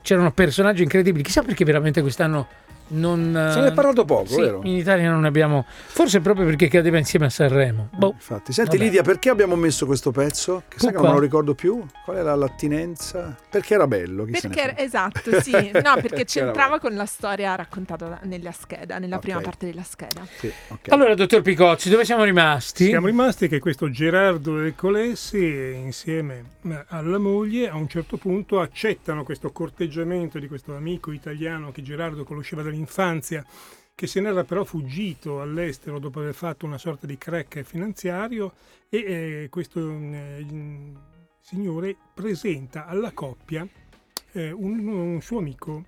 c'erano 0.01 0.31
personaggi 0.31 0.83
incredibili. 0.83 1.23
Chissà 1.23 1.41
perché 1.41 1.63
veramente 1.63 2.01
quest'anno 2.01 2.47
non... 2.91 3.49
Se 3.53 3.59
ne 3.59 3.67
è 3.67 3.73
parlato 3.73 4.05
poco, 4.05 4.27
sì, 4.27 4.41
vero? 4.41 4.61
In 4.63 4.75
Italia 4.75 5.09
non 5.09 5.25
abbiamo... 5.25 5.65
Forse 5.67 6.19
proprio 6.21 6.45
perché 6.45 6.67
cadeva 6.67 6.97
insieme 6.97 7.25
a 7.25 7.29
Sanremo. 7.29 7.89
Boh. 7.91 8.11
Infatti, 8.13 8.53
senti 8.53 8.77
Vabbè. 8.77 8.83
Lidia, 8.89 9.01
perché 9.03 9.29
abbiamo 9.29 9.55
messo 9.55 9.85
questo 9.85 10.11
pezzo? 10.11 10.63
Che 10.67 10.79
sai 10.79 10.91
che 10.93 11.01
non 11.01 11.13
lo 11.13 11.19
ricordo 11.19 11.53
più? 11.53 11.83
Qual 12.03 12.17
era 12.17 12.35
l'attinenza? 12.35 13.35
Perché 13.49 13.73
era 13.73 13.87
bello? 13.87 14.25
chi 14.25 14.35
se 14.35 14.47
ne 14.47 14.53
Perché, 14.55 14.81
esatto, 14.81 15.41
sì, 15.41 15.51
no, 15.73 15.95
perché 16.01 16.25
c'entrava 16.25 16.79
con 16.79 16.93
la 16.93 17.05
storia 17.05 17.55
raccontata 17.55 18.19
nella 18.23 18.51
scheda, 18.51 18.97
nella 18.99 19.15
Ok. 19.17 19.21
prima 19.21 19.39
parte 19.41 19.65
della 19.65 19.83
scheda. 19.83 20.25
Sì, 20.37 20.51
ok. 20.69 20.91
Allora, 20.91 21.15
dottor 21.15 21.41
Picocci, 21.41 21.89
dove 21.89 22.05
siamo 22.05 22.23
rimasti? 22.23 22.85
Siamo 22.85 23.07
rimasti 23.07 23.47
che 23.47 23.59
questo 23.59 23.89
Gerardo 23.89 24.59
Ercolessi, 24.59 25.73
insieme 25.75 26.43
eh, 26.63 26.85
alla 26.87 27.17
moglie, 27.17 27.69
a 27.69 27.75
un 27.75 27.87
certo 27.87 28.17
punto 28.17 28.59
accettano 28.59 29.23
questo 29.23 29.51
corteggiamento 29.51 30.39
di 30.39 30.47
questo 30.47 30.75
amico 30.75 31.11
italiano 31.11 31.71
che 31.71 31.81
Gerardo 31.81 32.23
conosceva 32.23 32.61
dall'infanzia, 32.81 33.45
che 33.93 34.07
se 34.07 34.19
n'era 34.19 34.43
però 34.43 34.63
fuggito 34.63 35.41
all'estero 35.41 35.99
dopo 35.99 36.19
aver 36.19 36.33
fatto 36.33 36.65
una 36.65 36.77
sorta 36.77 37.05
di 37.05 37.17
crack 37.17 37.61
finanziario 37.61 38.53
e 38.89 38.97
eh, 38.97 39.47
questo 39.49 39.79
eh, 39.79 40.45
signore 41.39 41.95
presenta 42.13 42.87
alla 42.87 43.11
coppia 43.11 43.67
eh, 44.31 44.51
un, 44.51 44.87
un 44.87 45.21
suo 45.21 45.37
amico 45.37 45.85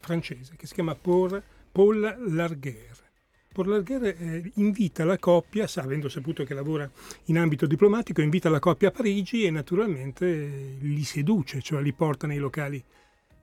francese 0.00 0.54
che 0.56 0.66
si 0.66 0.74
chiama 0.74 0.94
Paul, 0.94 1.42
Paul 1.70 2.00
Larguer. 2.28 2.98
Paul 3.52 3.68
Larguer 3.68 4.04
eh, 4.04 4.50
invita 4.54 5.04
la 5.04 5.18
coppia, 5.18 5.68
avendo 5.76 6.08
saputo 6.08 6.44
che 6.44 6.54
lavora 6.54 6.88
in 7.24 7.38
ambito 7.38 7.66
diplomatico, 7.66 8.22
invita 8.22 8.48
la 8.48 8.60
coppia 8.60 8.88
a 8.88 8.92
Parigi 8.92 9.44
e 9.44 9.50
naturalmente 9.50 10.26
eh, 10.26 10.76
li 10.80 11.04
seduce, 11.04 11.60
cioè 11.60 11.82
li 11.82 11.92
porta 11.92 12.26
nei 12.26 12.38
locali 12.38 12.82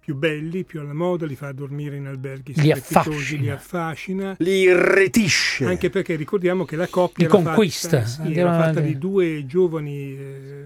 più 0.07 0.15
belli, 0.15 0.63
più 0.63 0.79
alla 0.79 0.93
moda, 0.93 1.25
li 1.25 1.35
fa 1.35 1.51
dormire 1.51 1.97
in 1.97 2.05
alberghi 2.05 2.53
Li 2.55 2.73
strepitosi, 2.79 3.39
li 3.39 3.49
affascina. 3.49 4.31
affascina. 4.31 4.35
Li 4.39 4.59
irretisce. 4.61 5.65
Anche 5.65 5.89
perché 5.89 6.15
ricordiamo 6.15 6.63
che 6.63 6.77
la 6.77 6.87
coppia 6.87 7.27
Li 7.27 7.33
era 7.35 7.43
conquista. 7.43 8.01
fatta, 8.05 8.23
sì, 8.29 8.33
era 8.33 8.53
fatta 8.57 8.79
di 8.79 8.97
due 8.97 9.45
giovani 9.45 10.17
eh, 10.17 10.63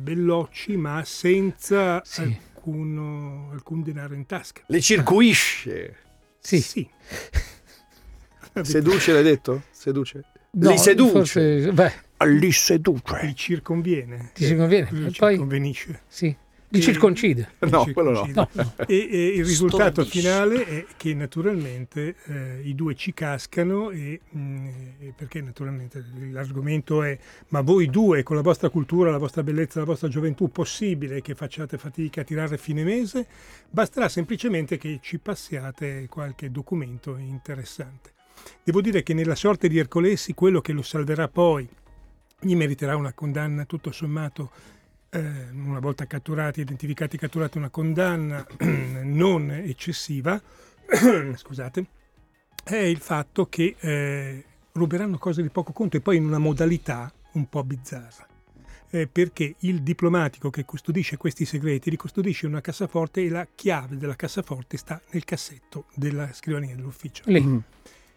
bellocci, 0.00 0.76
ma 0.76 1.02
senza 1.04 2.02
Sì. 2.04 2.20
alcuno- 2.54 3.48
alcun 3.50 3.82
denaro 3.82 4.14
in 4.14 4.26
tasca. 4.26 4.62
Li 4.68 4.80
circuisce. 4.80 5.96
Sì. 6.38 6.60
Sì. 6.60 6.88
Seduce, 8.62 9.12
l'hai 9.12 9.24
detto? 9.24 9.62
Seduce. 9.72 10.22
No, 10.52 10.70
li 10.70 10.78
seduce. 10.78 11.10
forse- 11.10 11.72
beh, 11.72 11.92
Li 12.28 12.52
seduce. 12.52 13.26
Gli 13.26 13.32
circonviene. 13.34 14.30
ti 14.34 14.44
si 14.44 14.54
conviene. 14.54 14.88
Gli 14.92 15.06
E 15.06 15.10
poi, 15.18 15.32
circonvenisce. 15.32 16.02
sì, 16.06 16.34
li 16.74 16.82
circoncide. 16.82 17.52
No, 17.60 17.84
Gli 17.86 17.92
quello 17.92 18.10
no. 18.10 18.24
circoncide. 18.24 18.62
No, 18.62 18.72
no. 18.76 18.84
E, 18.86 19.08
e 19.10 19.26
il 19.36 19.44
risultato 19.44 20.02
Stordisce. 20.04 20.20
finale 20.20 20.66
è 20.66 20.86
che 20.96 21.14
naturalmente 21.14 22.16
eh, 22.26 22.60
i 22.64 22.74
due 22.74 22.94
ci 22.94 23.14
cascano 23.14 23.90
e, 23.90 24.20
mh, 24.28 24.68
e 25.00 25.12
perché 25.16 25.40
naturalmente 25.40 26.04
l'argomento 26.30 27.02
è 27.02 27.16
ma 27.48 27.60
voi 27.60 27.88
due 27.88 28.22
con 28.22 28.36
la 28.36 28.42
vostra 28.42 28.68
cultura, 28.68 29.10
la 29.10 29.18
vostra 29.18 29.42
bellezza, 29.42 29.78
la 29.78 29.86
vostra 29.86 30.08
gioventù 30.08 30.50
possibile 30.50 31.20
che 31.22 31.34
facciate 31.34 31.78
fatica 31.78 32.20
a 32.22 32.24
tirare 32.24 32.54
a 32.56 32.58
fine 32.58 32.84
mese? 32.84 33.26
Basterà 33.70 34.08
semplicemente 34.08 34.76
che 34.76 34.98
ci 35.02 35.18
passiate 35.18 36.06
qualche 36.08 36.50
documento 36.50 37.16
interessante. 37.16 38.12
Devo 38.62 38.80
dire 38.80 39.02
che 39.02 39.14
nella 39.14 39.34
sorte 39.34 39.68
di 39.68 39.78
Ercolessi 39.78 40.34
quello 40.34 40.60
che 40.60 40.72
lo 40.72 40.82
salverà 40.82 41.28
poi 41.28 41.66
gli 42.40 42.54
meriterà 42.54 42.96
una 42.96 43.12
condanna 43.12 43.64
tutto 43.64 43.90
sommato 43.90 44.50
eh, 45.14 45.50
una 45.52 45.78
volta 45.78 46.06
catturati, 46.06 46.60
identificati, 46.60 47.16
catturati, 47.16 47.58
una 47.58 47.70
condanna 47.70 48.44
non 49.04 49.50
eccessiva, 49.50 50.40
scusate, 51.36 51.86
è 52.64 52.76
il 52.76 52.98
fatto 52.98 53.46
che 53.46 53.76
eh, 53.78 54.44
ruberanno 54.72 55.18
cose 55.18 55.42
di 55.42 55.50
poco 55.50 55.72
conto 55.72 55.96
e 55.96 56.00
poi 56.00 56.16
in 56.16 56.24
una 56.24 56.38
modalità 56.38 57.12
un 57.32 57.48
po' 57.48 57.62
bizzarra. 57.62 58.26
Eh, 58.90 59.08
perché 59.08 59.56
il 59.60 59.82
diplomatico 59.82 60.50
che 60.50 60.64
custodisce 60.64 61.16
questi 61.16 61.44
segreti 61.44 61.90
li 61.90 61.96
custodisce 61.96 62.46
in 62.46 62.52
una 62.52 62.60
cassaforte 62.60 63.24
e 63.24 63.28
la 63.28 63.46
chiave 63.52 63.96
della 63.96 64.14
cassaforte 64.14 64.76
sta 64.76 65.00
nel 65.10 65.24
cassetto 65.24 65.86
della 65.94 66.32
scrivania 66.32 66.76
dell'ufficio. 66.76 67.22
Lì. 67.26 67.42
Mm. 67.42 67.58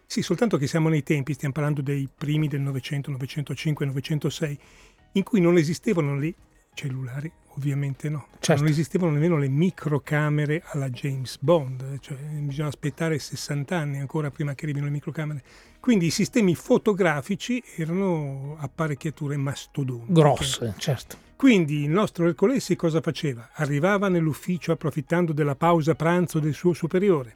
Sì, 0.06 0.22
soltanto 0.22 0.56
che 0.56 0.66
siamo 0.66 0.88
nei 0.88 1.02
tempi, 1.02 1.34
stiamo 1.34 1.52
parlando 1.52 1.82
dei 1.82 2.08
primi 2.12 2.48
del 2.48 2.60
Novecento, 2.60 3.10
905, 3.10 3.86
906, 3.86 4.58
in 5.12 5.22
cui 5.22 5.40
non 5.40 5.56
esistevano 5.56 6.16
le 6.16 6.34
cellulari, 6.78 7.30
ovviamente 7.56 8.08
no. 8.08 8.28
Certo. 8.38 8.62
Non 8.62 8.70
esistevano 8.70 9.10
nemmeno 9.12 9.36
le 9.36 9.48
microcamere 9.48 10.62
alla 10.66 10.88
James 10.90 11.38
Bond, 11.40 11.98
cioè 11.98 12.16
bisogna 12.16 12.68
aspettare 12.68 13.18
60 13.18 13.76
anni 13.76 13.98
ancora 13.98 14.30
prima 14.30 14.54
che 14.54 14.64
arrivino 14.64 14.84
le 14.84 14.92
microcamere. 14.92 15.42
Quindi 15.80 16.06
i 16.06 16.10
sistemi 16.10 16.54
fotografici 16.54 17.60
erano 17.76 18.56
apparecchiature 18.60 19.36
mastodontiche. 19.36 20.12
Grosse, 20.12 20.74
certo. 20.78 21.16
Quindi 21.34 21.82
il 21.84 21.90
nostro 21.90 22.26
Ercolessi 22.26 22.76
cosa 22.76 23.00
faceva? 23.00 23.50
Arrivava 23.54 24.08
nell'ufficio 24.08 24.70
approfittando 24.72 25.32
della 25.32 25.54
pausa 25.56 25.94
pranzo 25.94 26.38
del 26.40 26.54
suo 26.54 26.72
superiore, 26.72 27.34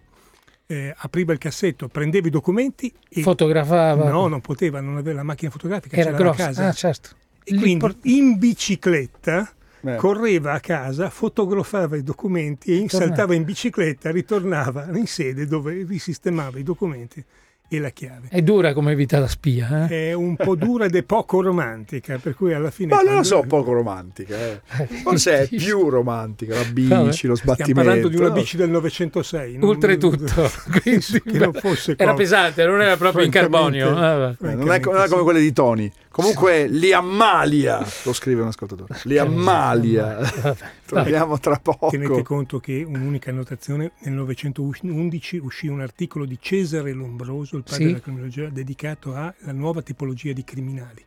eh, 0.67 0.95
apriva 0.97 1.33
il 1.33 1.39
cassetto, 1.39 1.89
prendeva 1.89 2.27
i 2.27 2.31
documenti 2.31 2.93
e 3.09 3.23
Fotografava. 3.23 4.09
no, 4.11 4.27
non 4.29 4.41
poteva, 4.41 4.81
non 4.81 4.97
aveva 4.97 5.17
la 5.19 5.23
macchina 5.25 5.51
fotografica, 5.51 5.97
Era 5.97 6.13
grossa. 6.13 6.47
casa. 6.47 6.69
Ah, 6.69 6.73
certo. 6.73 7.11
E 7.45 7.55
quindi 7.57 7.87
in 8.03 8.39
bicicletta 8.39 9.51
Eh. 9.85 9.97
correva 9.97 10.53
a 10.53 10.61
casa, 10.61 11.11
fotografava 11.11 11.97
i 11.97 12.03
documenti 12.05 12.83
e 12.85 12.89
saltava 12.89 13.35
in 13.35 13.43
bicicletta, 13.45 14.11
ritornava 14.13 14.89
in 14.95 15.07
sede 15.07 15.47
dove 15.47 15.85
risistemava 15.89 16.59
i 16.59 16.63
documenti 16.63 17.25
e 17.69 17.79
la 17.79 17.89
chiave. 17.89 18.29
È 18.29 18.43
dura 18.43 18.75
come 18.75 18.95
vita 18.95 19.19
da 19.19 19.27
spia. 19.27 19.89
Eh? 19.89 20.11
È 20.11 20.13
un 20.13 20.37
po' 20.37 20.55
dura 20.57 20.85
ed 20.85 20.95
è 20.95 21.03
poco 21.05 21.41
romantica, 21.41 22.19
per 22.19 22.35
cui 22.37 22.53
alla 22.53 22.71
fine... 22.71 22.91
Ma 22.91 22.97
non 22.97 23.05
lo 23.05 23.11
quando- 23.21 23.29
so, 23.29 23.43
poco 23.49 23.73
romantica. 23.73 24.37
eh. 24.37 24.61
Forse 25.03 25.41
è 25.41 25.49
più 25.49 25.89
romantica 25.89 26.55
la 26.55 26.65
bici, 26.65 26.89
Vabbè. 26.89 27.05
lo 27.07 27.13
Stiamo 27.13 27.35
sbattimento. 27.37 27.73
parlando 27.83 28.09
di 28.09 28.17
una 28.17 28.29
no? 28.29 28.35
bici 28.35 28.57
del 28.59 28.69
906. 28.69 29.57
non- 29.57 29.69
Oltretutto. 29.71 30.51
Quindi, 30.83 31.39
non 31.39 31.53
fosse 31.55 31.95
era 31.97 32.13
pesante, 32.13 32.65
non 32.67 32.83
era 32.83 32.97
proprio 32.99 33.25
in 33.25 33.31
carbonio. 33.31 33.97
Ah. 33.97 34.37
Eh, 34.39 34.55
non, 34.55 34.71
è, 34.71 34.79
non 34.79 35.01
è 35.01 35.09
come 35.09 35.23
quelle 35.23 35.41
di 35.41 35.53
Tony. 35.55 35.91
Comunque 36.13 36.69
li 36.69 36.93
ammalia, 36.93 37.85
lo 38.05 38.13
scrive 38.13 38.43
un 38.43 38.49
ascoltatore. 38.49 39.01
Li 39.05 39.19
ammalia. 39.19 40.19
Torniamo 40.87 41.39
tra 41.39 41.57
poco. 41.59 41.89
Tenete 41.89 42.23
conto 42.23 42.61
che 42.61 42.85
un'unica 42.87 43.31
annotazione, 43.31 43.93
nel 44.01 44.13
1911 44.13 45.39
uscì 45.39 45.67
un 45.69 45.81
articolo 45.81 46.25
di 46.27 46.39
Cesare 46.41 46.93
Lombroso, 46.93 47.57
il 47.57 47.63
padre 47.63 47.79
Sì. 47.79 47.85
della 47.87 48.01
criminologia, 48.01 48.49
dedicato 48.51 49.15
alla 49.15 49.35
nuova 49.53 49.81
tipologia 49.83 50.33
di 50.33 50.45
criminali, 50.45 51.03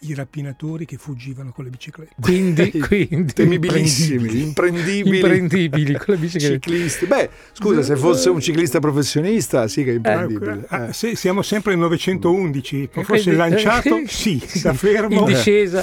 i 0.00 0.14
rapinatori 0.14 0.84
che 0.84 0.96
fuggivano 0.98 1.52
con 1.52 1.64
le 1.64 1.70
biciclette. 1.70 2.14
Quindi, 2.20 2.70
quindi 2.78 3.32
Temibilissimi, 3.32 4.42
imprendibili. 4.42 5.16
imprendibili 5.18 5.94
con 5.94 6.14
le 6.14 6.16
biciclette. 6.16 6.54
Ciclisti. 6.60 7.06
Beh, 7.06 7.30
scusa, 7.52 7.82
se 7.82 7.96
fosse 7.96 8.28
un 8.28 8.40
ciclista 8.40 8.78
professionista, 8.78 9.66
sì 9.68 9.84
che 9.84 9.92
è 9.92 9.94
imprendibile. 9.94 10.64
Ah, 10.68 10.88
Eh. 10.88 10.92
se- 10.92 11.16
siamo 11.16 11.42
sempre 11.42 11.72
nel 11.72 11.80
911, 11.80 12.88
fosse 12.92 13.04
Quindi- 13.04 13.36
lanciato, 13.36 14.02
sì, 14.06 14.40
da 14.62 14.74
fermo. 14.74 15.20
in 15.20 15.24
discesa. 15.24 15.82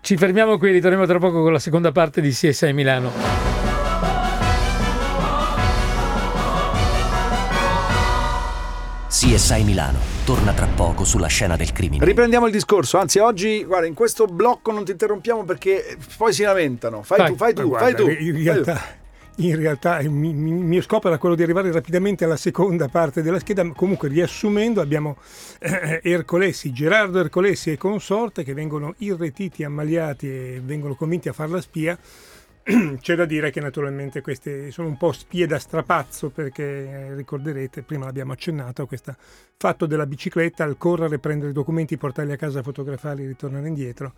Ci 0.00 0.16
fermiamo 0.16 0.58
qui, 0.58 0.70
ritorniamo 0.72 1.06
tra 1.06 1.18
poco 1.18 1.42
con 1.42 1.52
la 1.52 1.58
seconda 1.58 1.92
parte 1.92 2.20
di 2.20 2.30
CSI 2.30 2.72
Milano. 2.72 3.51
CSI 9.32 9.64
Milano 9.64 9.98
torna 10.26 10.52
tra 10.52 10.66
poco 10.66 11.04
sulla 11.04 11.26
scena 11.26 11.56
del 11.56 11.72
crimine. 11.72 12.04
Riprendiamo 12.04 12.44
il 12.44 12.52
discorso, 12.52 12.98
anzi 12.98 13.18
oggi, 13.18 13.64
guarda, 13.64 13.86
in 13.86 13.94
questo 13.94 14.26
blocco 14.26 14.72
non 14.72 14.84
ti 14.84 14.90
interrompiamo 14.90 15.44
perché 15.44 15.96
poi 16.18 16.34
si 16.34 16.42
lamentano. 16.42 17.02
Fai 17.02 17.16
Vai. 17.16 17.28
tu, 17.30 17.36
fai 17.36 17.54
tu, 17.54 17.68
guarda, 17.68 17.86
fai 17.86 17.94
tu. 17.96 18.10
In 18.10 18.16
fai 18.16 18.32
tu. 18.34 18.42
realtà, 18.42 18.80
in 19.36 19.56
realtà 19.56 20.00
il 20.00 20.10
mi- 20.10 20.34
mi- 20.34 20.52
mio 20.52 20.82
scopo 20.82 21.08
era 21.08 21.16
quello 21.16 21.34
di 21.34 21.42
arrivare 21.42 21.72
rapidamente 21.72 22.24
alla 22.26 22.36
seconda 22.36 22.88
parte 22.88 23.22
della 23.22 23.38
scheda, 23.38 23.62
ma 23.64 23.72
comunque 23.72 24.08
riassumendo 24.08 24.82
abbiamo 24.82 25.16
eh, 25.60 26.00
Ercolessi, 26.02 26.70
Gerardo 26.70 27.18
Ercolessi 27.18 27.70
e 27.70 27.78
consorte 27.78 28.44
che 28.44 28.52
vengono 28.52 28.92
irretiti, 28.98 29.64
ammaliati 29.64 30.26
e 30.28 30.60
vengono 30.62 30.94
convinti 30.94 31.30
a 31.30 31.32
far 31.32 31.48
la 31.48 31.60
spia. 31.62 31.98
C'è 33.00 33.14
da 33.16 33.24
dire 33.24 33.50
che 33.50 33.60
naturalmente 33.60 34.20
queste 34.20 34.70
sono 34.70 34.88
un 34.88 34.96
po' 34.96 35.12
spie 35.12 35.46
da 35.46 35.58
strapazzo 35.58 36.30
perché 36.30 36.62
eh, 36.62 37.14
ricorderete, 37.14 37.82
prima 37.82 38.04
l'abbiamo 38.04 38.32
accennato, 38.32 38.86
questo 38.86 39.16
fatto 39.56 39.86
della 39.86 40.06
bicicletta, 40.06 40.62
al 40.64 40.76
correre, 40.78 41.18
prendere 41.18 41.50
i 41.50 41.54
documenti, 41.54 41.96
portarli 41.96 42.32
a 42.32 42.36
casa, 42.36 42.62
fotografarli 42.62 43.24
e 43.24 43.26
ritornare 43.26 43.66
indietro 43.66 44.12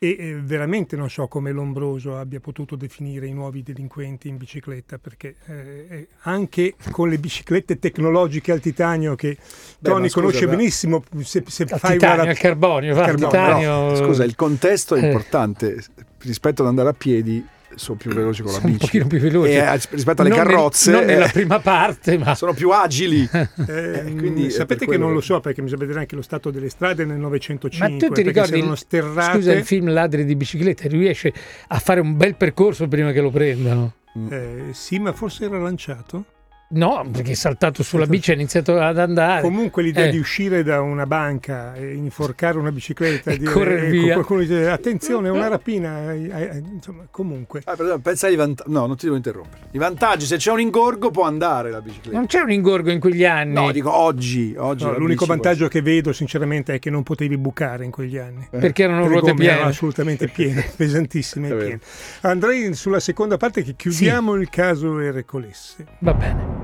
e 0.00 0.16
eh, 0.16 0.34
veramente 0.40 0.94
non 0.94 1.10
so 1.10 1.26
come 1.26 1.50
Lombroso 1.50 2.16
abbia 2.16 2.38
potuto 2.38 2.76
definire 2.76 3.26
i 3.26 3.32
nuovi 3.32 3.64
delinquenti 3.64 4.28
in 4.28 4.36
bicicletta 4.36 4.96
perché 4.98 5.34
eh, 5.46 6.06
anche 6.20 6.74
con 6.92 7.08
le 7.08 7.18
biciclette 7.18 7.80
tecnologiche 7.80 8.52
al 8.52 8.60
titanio 8.60 9.16
che 9.16 9.36
Beh, 9.80 9.88
Tony 9.90 10.08
scusa, 10.08 10.20
conosce 10.20 10.46
ma- 10.46 10.54
benissimo 10.54 11.02
se, 11.22 11.42
se 11.48 11.64
Al 11.64 11.78
fai 11.80 11.92
titanio, 11.94 12.22
una 12.22 12.30
al 12.30 12.38
carbonio, 12.38 12.90
al 12.96 13.04
Carbonio, 13.06 13.28
titanio. 13.28 13.96
Scusa, 13.96 14.22
il 14.22 14.36
contesto 14.36 14.94
è 14.94 15.02
Eh. 15.02 15.06
importante. 15.06 15.82
Rispetto 16.20 16.62
ad 16.62 16.68
andare 16.68 16.90
a 16.90 16.94
piedi, 16.94 17.44
sono 17.78 17.96
più 17.98 18.12
veloci 18.12 18.42
con 18.42 18.52
la 18.52 18.58
Sono 18.58 18.66
un 18.68 18.72
bici. 18.74 18.84
pochino 18.86 19.06
più 19.06 19.18
veloci. 19.20 19.50
E 19.52 19.54
eh, 19.56 19.80
rispetto 19.90 20.20
alle 20.22 20.30
Non 20.30 20.38
nel- 20.38 20.46
carrozze, 20.46 20.90
non 20.90 21.04
nella 21.04 21.26
eh, 21.26 21.32
prima 21.32 21.58
parte, 21.60 22.18
ma 22.18 22.34
sono 22.34 22.52
più 22.52 22.70
agili. 22.70 23.28
Eh, 23.68 23.98
Eh, 24.08 24.14
quindi 24.16 24.50
sapete 24.50 24.80
che 24.80 24.86
quello 24.86 25.04
non 25.06 25.14
lo 25.14 25.20
so 25.20 25.40
perché 25.40 25.62
bisogna 25.62 25.80
vedere 25.82 26.00
anche 26.00 26.14
lo 26.16 26.22
stato 26.22 26.50
delle 26.50 26.68
strade 26.68 27.04
nel 27.04 27.18
905 27.18 27.78
Ma 27.78 27.86
tu 27.96 28.12
ti 28.14 28.22
perché 28.22 28.22
ricordi, 28.22 28.58
il- 28.58 28.76
sterrate 28.76 29.36
scusa, 29.38 29.52
il 29.52 29.64
film 29.64 29.90
Ladri 29.92 30.24
di 30.24 30.34
bicicletta 30.36 30.88
riesce 30.88 31.32
a 31.68 31.78
fare 31.78 32.00
un 32.00 32.16
bel 32.16 32.34
percorso 32.36 32.86
prima 32.88 33.12
che 33.12 33.20
lo 33.20 33.30
prendano? 33.30 33.92
eh, 34.30 34.64
sì 34.72 34.98
ma 34.98 35.12
forse 35.12 35.44
era 35.44 35.58
lanciato 35.58 36.24
No, 36.70 37.06
perché 37.10 37.32
è 37.32 37.34
saltato 37.34 37.82
sulla 37.82 38.06
bici 38.06 38.28
e 38.30 38.34
ha 38.34 38.36
iniziato 38.36 38.78
ad 38.78 38.98
andare. 38.98 39.40
Comunque 39.40 39.82
l'idea 39.82 40.04
Eh. 40.04 40.10
di 40.10 40.18
uscire 40.18 40.62
da 40.62 40.82
una 40.82 41.06
banca 41.06 41.74
e 41.74 41.94
inforcare 41.94 42.58
una 42.58 42.70
bicicletta 42.70 43.30
E 43.32 43.38
dire, 43.38 43.50
correre 43.50 43.86
ecco, 43.86 43.90
via. 44.02 44.12
qualcuno 44.12 44.40
dice 44.40 44.68
attenzione 44.68 45.28
è 45.28 45.30
una 45.30 45.48
rapina 45.48 46.12
eh, 46.12 46.24
eh, 46.30 46.62
insomma 46.70 47.06
comunque 47.10 47.62
Ah, 47.64 47.74
per 47.74 47.86
esempio, 47.86 47.98
pensa 48.02 48.26
ai 48.26 48.36
vantaggi. 48.36 48.70
No, 48.70 48.86
non 48.86 48.96
ti 48.96 49.04
devo 49.06 49.16
interrompere. 49.16 49.62
I 49.70 49.78
vantaggi, 49.78 50.26
se 50.26 50.36
c'è 50.36 50.52
un 50.52 50.60
ingorgo, 50.60 51.10
può 51.10 51.24
andare 51.24 51.70
la 51.70 51.80
bicicletta. 51.80 52.16
Non 52.16 52.26
c'era 52.26 52.44
un 52.44 52.50
ingorgo 52.52 52.90
in 52.90 53.00
quegli 53.00 53.24
anni. 53.24 53.54
No, 53.54 53.72
dico 53.72 53.90
oggi. 53.90 54.54
oggi 54.58 54.84
No, 54.84 54.98
l'unico 54.98 55.24
vantaggio 55.24 55.68
che 55.68 55.80
vedo 55.80 56.12
sinceramente 56.12 56.74
è 56.74 56.78
che 56.78 56.90
non 56.90 57.02
potevi 57.02 57.38
bucare 57.38 57.86
in 57.86 57.90
quegli 57.90 58.18
anni 58.18 58.46
perché 58.50 58.82
erano 58.82 59.02
Le 59.04 59.08
ruote 59.08 59.30
gomme 59.30 59.42
erano 59.44 59.56
piene. 59.56 59.70
assolutamente 59.70 60.28
piene, 60.32 60.70
pesantissime 60.76 61.48
e 61.48 61.54
piene. 61.54 61.80
Andrei 62.20 62.74
sulla 62.74 63.00
seconda 63.00 63.38
parte 63.38 63.62
che 63.62 63.74
chiudiamo 63.74 64.34
il 64.34 64.50
caso 64.50 64.98
Ercolessi. 65.00 65.82
Va 66.00 66.12
bene. 66.12 66.57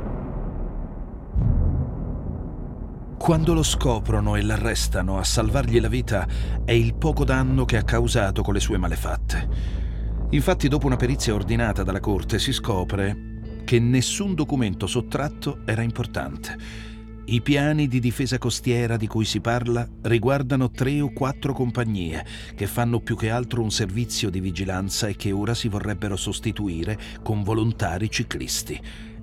Quando 3.25 3.55
lo 3.55 3.63
scoprono 3.63 4.37
e 4.37 4.43
l'arrestano 4.43 5.17
a 5.19 5.25
salvargli 5.25 5.81
la 5.81 5.89
vita 5.89 6.29
è 6.63 6.73
il 6.73 6.95
poco 6.95 7.25
danno 7.25 7.65
che 7.65 7.79
ha 7.79 7.83
causato 7.83 8.43
con 8.43 8.53
le 8.53 8.61
sue 8.61 8.77
malefatte. 8.77 9.49
Infatti 10.29 10.69
dopo 10.69 10.85
una 10.85 10.97
perizia 10.97 11.33
ordinata 11.33 11.83
dalla 11.83 12.01
corte 12.01 12.39
si 12.39 12.53
scopre 12.53 13.63
che 13.65 13.79
nessun 13.79 14.35
documento 14.35 14.87
sottratto 14.87 15.61
era 15.65 15.81
importante. 15.81 16.55
I 17.25 17.41
piani 17.41 17.89
di 17.89 17.99
difesa 17.99 18.37
costiera 18.37 18.99
di 18.99 19.07
cui 19.07 19.25
si 19.25 19.41
parla 19.41 19.89
riguardano 20.03 20.71
tre 20.71 21.01
o 21.01 21.11
quattro 21.11 21.55
compagnie 21.55 22.27
che 22.55 22.67
fanno 22.67 23.01
più 23.01 23.17
che 23.17 23.31
altro 23.31 23.63
un 23.63 23.71
servizio 23.71 24.29
di 24.29 24.41
vigilanza 24.41 25.07
e 25.07 25.17
che 25.17 25.33
ora 25.33 25.55
si 25.55 25.69
vorrebbero 25.69 26.17
sostituire 26.17 26.99
con 27.23 27.43
volontari 27.43 28.11
ciclisti. 28.11 28.79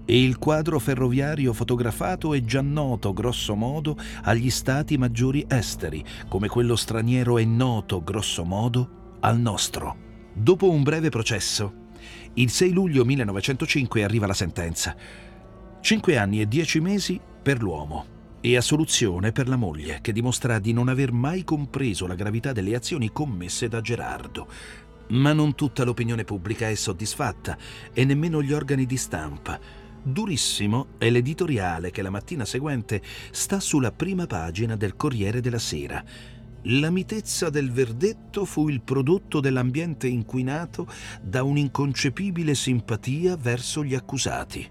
E 0.05 0.23
il 0.23 0.37
quadro 0.37 0.79
ferroviario 0.79 1.53
fotografato 1.53 2.33
è 2.33 2.43
già 2.43 2.61
noto 2.61 3.13
grosso 3.13 3.55
modo 3.55 3.97
agli 4.23 4.49
stati 4.49 4.97
maggiori 4.97 5.45
esteri, 5.47 6.03
come 6.27 6.47
quello 6.47 6.75
straniero 6.75 7.37
è 7.37 7.43
noto 7.43 8.03
grosso 8.03 8.43
modo 8.43 9.17
al 9.21 9.39
nostro. 9.39 10.09
Dopo 10.33 10.69
un 10.69 10.83
breve 10.83 11.09
processo, 11.09 11.73
il 12.35 12.49
6 12.49 12.71
luglio 12.71 13.05
1905 13.05 14.03
arriva 14.03 14.25
la 14.25 14.33
sentenza. 14.33 14.95
Cinque 15.81 16.17
anni 16.17 16.41
e 16.41 16.47
dieci 16.47 16.79
mesi 16.79 17.19
per 17.41 17.61
l'uomo 17.61 18.05
e 18.41 18.57
assoluzione 18.57 19.31
per 19.31 19.47
la 19.47 19.55
moglie, 19.55 19.99
che 20.01 20.11
dimostra 20.11 20.57
di 20.59 20.73
non 20.73 20.87
aver 20.87 21.11
mai 21.11 21.43
compreso 21.43 22.07
la 22.07 22.15
gravità 22.15 22.51
delle 22.51 22.75
azioni 22.75 23.11
commesse 23.11 23.67
da 23.67 23.81
Gerardo. 23.81 24.47
Ma 25.09 25.33
non 25.33 25.55
tutta 25.55 25.83
l'opinione 25.83 26.23
pubblica 26.23 26.69
è 26.69 26.75
soddisfatta 26.75 27.57
e 27.93 28.05
nemmeno 28.05 28.41
gli 28.41 28.53
organi 28.53 28.85
di 28.85 28.97
stampa. 28.97 29.59
Durissimo 30.03 30.87
è 30.97 31.11
l'editoriale 31.11 31.91
che 31.91 32.01
la 32.01 32.09
mattina 32.09 32.43
seguente 32.43 33.03
sta 33.29 33.59
sulla 33.59 33.91
prima 33.91 34.25
pagina 34.25 34.75
del 34.75 34.95
Corriere 34.95 35.41
della 35.41 35.59
Sera. 35.59 36.03
La 36.65 36.89
mitezza 36.89 37.51
del 37.51 37.71
verdetto 37.71 38.45
fu 38.45 38.67
il 38.67 38.81
prodotto 38.81 39.39
dell'ambiente 39.39 40.07
inquinato 40.07 40.87
da 41.21 41.43
un'inconcepibile 41.43 42.55
simpatia 42.55 43.35
verso 43.35 43.83
gli 43.83 43.93
accusati. 43.93 44.67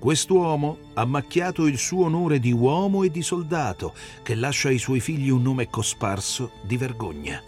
Quest'uomo 0.00 0.78
ha 0.94 1.04
macchiato 1.04 1.66
il 1.66 1.78
suo 1.78 2.04
onore 2.04 2.40
di 2.40 2.52
uomo 2.52 3.04
e 3.04 3.10
di 3.10 3.22
soldato, 3.22 3.94
che 4.22 4.34
lascia 4.34 4.68
ai 4.68 4.78
suoi 4.78 4.98
figli 4.98 5.30
un 5.30 5.42
nome 5.42 5.68
cosparso 5.68 6.52
di 6.64 6.76
vergogna. 6.76 7.40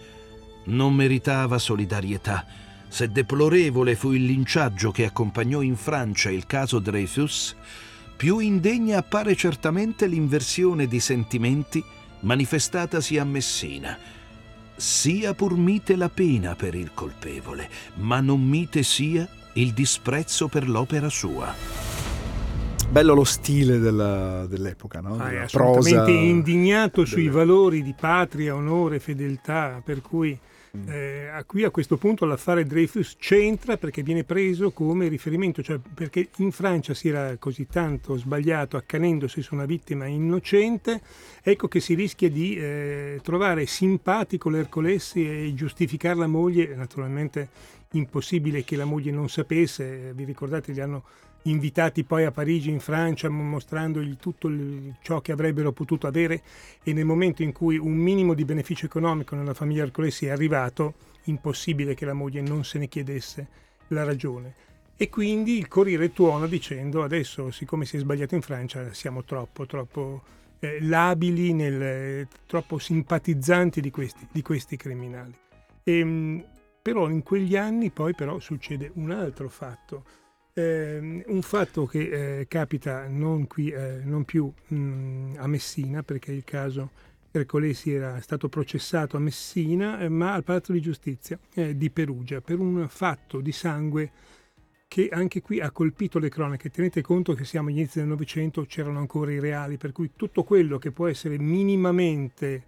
Non 0.66 0.94
meritava 0.94 1.58
solidarietà. 1.58 2.46
Se 2.88 3.10
deplorevole 3.10 3.94
fu 3.94 4.12
il 4.12 4.24
linciaggio 4.24 4.90
che 4.90 5.04
accompagnò 5.04 5.60
in 5.60 5.76
Francia 5.76 6.30
il 6.30 6.46
caso 6.46 6.78
Dreyfus, 6.78 7.54
più 8.16 8.38
indegna 8.38 8.98
appare 8.98 9.36
certamente 9.36 10.06
l'inversione 10.06 10.86
di 10.86 10.98
sentimenti 10.98 11.84
manifestatasi 12.20 13.18
a 13.18 13.24
Messina. 13.24 13.96
Sia 14.74 15.34
pur 15.34 15.56
mite 15.56 15.96
la 15.96 16.08
pena 16.08 16.54
per 16.54 16.74
il 16.74 16.90
colpevole, 16.94 17.68
ma 17.96 18.20
non 18.20 18.42
mite 18.42 18.82
sia 18.82 19.28
il 19.54 19.72
disprezzo 19.72 20.48
per 20.48 20.68
l'opera 20.68 21.08
sua. 21.08 21.54
Bello 22.90 23.12
lo 23.12 23.24
stile 23.24 23.78
della- 23.78 24.46
dell'epoca, 24.46 25.00
no? 25.00 25.16
Ah, 25.18 25.30
è 25.42 25.46
prosa 25.50 26.08
indignato 26.08 27.04
sui 27.04 27.24
delle- 27.24 27.34
valori 27.34 27.82
di 27.82 27.94
patria, 27.98 28.54
onore, 28.54 28.98
fedeltà, 28.98 29.82
per 29.84 30.00
cui 30.00 30.38
Mm. 30.76 30.88
eh, 30.88 31.28
a 31.28 31.44
qui 31.44 31.64
a 31.64 31.70
questo 31.70 31.96
punto 31.96 32.26
l'affare 32.26 32.64
Dreyfus 32.64 33.16
c'entra 33.18 33.78
perché 33.78 34.02
viene 34.02 34.24
preso 34.24 34.70
come 34.70 35.08
riferimento, 35.08 35.62
cioè 35.62 35.78
perché 35.78 36.28
in 36.36 36.52
Francia 36.52 36.92
si 36.94 37.08
era 37.08 37.36
così 37.38 37.66
tanto 37.66 38.16
sbagliato 38.16 38.76
accanendosi 38.76 39.40
su 39.40 39.54
una 39.54 39.64
vittima 39.64 40.06
innocente, 40.06 41.00
ecco 41.42 41.68
che 41.68 41.80
si 41.80 41.94
rischia 41.94 42.28
di 42.28 42.56
eh, 42.56 43.20
trovare 43.22 43.66
simpatico 43.66 44.50
l'Ercolessi 44.50 45.26
e 45.26 45.54
giustificare 45.54 46.16
la 46.16 46.26
moglie, 46.26 46.74
naturalmente 46.74 47.48
impossibile 47.92 48.64
che 48.64 48.76
la 48.76 48.84
moglie 48.84 49.10
non 49.10 49.28
sapesse, 49.28 50.12
vi 50.14 50.24
ricordate 50.24 50.72
li 50.72 50.80
hanno 50.80 51.04
invitati 51.42 52.04
poi 52.04 52.24
a 52.24 52.30
Parigi 52.30 52.70
in 52.70 52.80
Francia 52.80 53.28
mo- 53.28 53.42
mostrandogli 53.42 54.16
tutto 54.16 54.50
ciò 55.02 55.20
che 55.20 55.32
avrebbero 55.32 55.72
potuto 55.72 56.06
avere 56.06 56.42
e 56.82 56.92
nel 56.92 57.04
momento 57.04 57.42
in 57.42 57.52
cui 57.52 57.76
un 57.76 57.94
minimo 57.94 58.34
di 58.34 58.44
beneficio 58.44 58.86
economico 58.86 59.34
nella 59.34 59.54
famiglia 59.54 59.84
Ercolessi 59.84 60.26
è 60.26 60.30
arrivato, 60.30 60.94
impossibile 61.24 61.94
che 61.94 62.04
la 62.04 62.14
moglie 62.14 62.40
non 62.40 62.64
se 62.64 62.78
ne 62.78 62.88
chiedesse 62.88 63.46
la 63.88 64.04
ragione. 64.04 64.66
E 64.96 65.08
quindi 65.08 65.56
il 65.58 65.68
Corriere 65.68 66.12
tuona 66.12 66.46
dicendo 66.46 67.04
adesso, 67.04 67.52
siccome 67.52 67.84
si 67.84 67.96
è 67.96 68.00
sbagliato 68.00 68.34
in 68.34 68.42
Francia, 68.42 68.92
siamo 68.92 69.22
troppo, 69.22 69.64
troppo 69.64 70.22
eh, 70.58 70.78
labili, 70.80 71.52
nel, 71.52 71.80
eh, 71.80 72.28
troppo 72.46 72.78
simpatizzanti 72.78 73.80
di 73.80 73.90
questi, 73.90 74.26
di 74.30 74.42
questi 74.42 74.76
criminali. 74.76 75.32
Ehm, 75.84 76.44
però 76.82 77.08
in 77.08 77.22
quegli 77.22 77.56
anni 77.56 77.90
poi 77.90 78.14
però 78.14 78.40
succede 78.40 78.90
un 78.94 79.10
altro 79.10 79.48
fatto. 79.48 80.04
Ehm, 80.58 81.22
un 81.26 81.42
fatto 81.42 81.86
che 81.86 82.40
eh, 82.40 82.48
capita 82.48 83.06
non, 83.06 83.46
qui, 83.46 83.70
eh, 83.70 84.00
non 84.02 84.24
più 84.24 84.52
mh, 84.66 85.34
a 85.36 85.46
Messina, 85.46 86.02
perché 86.02 86.32
il 86.32 86.42
caso 86.42 86.90
Ercolesi 87.30 87.92
era 87.92 88.20
stato 88.20 88.48
processato 88.48 89.16
a 89.16 89.20
Messina, 89.20 90.00
eh, 90.00 90.08
ma 90.08 90.32
al 90.32 90.42
Palazzo 90.42 90.72
di 90.72 90.80
Giustizia 90.80 91.38
eh, 91.54 91.76
di 91.76 91.90
Perugia 91.90 92.40
per 92.40 92.58
un 92.58 92.88
fatto 92.88 93.40
di 93.40 93.52
sangue 93.52 94.10
che 94.88 95.08
anche 95.12 95.42
qui 95.42 95.60
ha 95.60 95.70
colpito 95.70 96.18
le 96.18 96.28
cronache. 96.28 96.70
Tenete 96.70 97.02
conto 97.02 97.34
che 97.34 97.44
siamo 97.44 97.68
agli 97.68 97.76
inizi 97.76 98.00
del 98.00 98.08
Novecento, 98.08 98.64
c'erano 98.64 98.98
ancora 98.98 99.30
i 99.30 99.38
reali, 99.38 99.76
per 99.76 99.92
cui 99.92 100.10
tutto 100.16 100.42
quello 100.42 100.78
che 100.78 100.90
può 100.90 101.06
essere 101.06 101.38
minimamente 101.38 102.46
eh, 102.54 102.62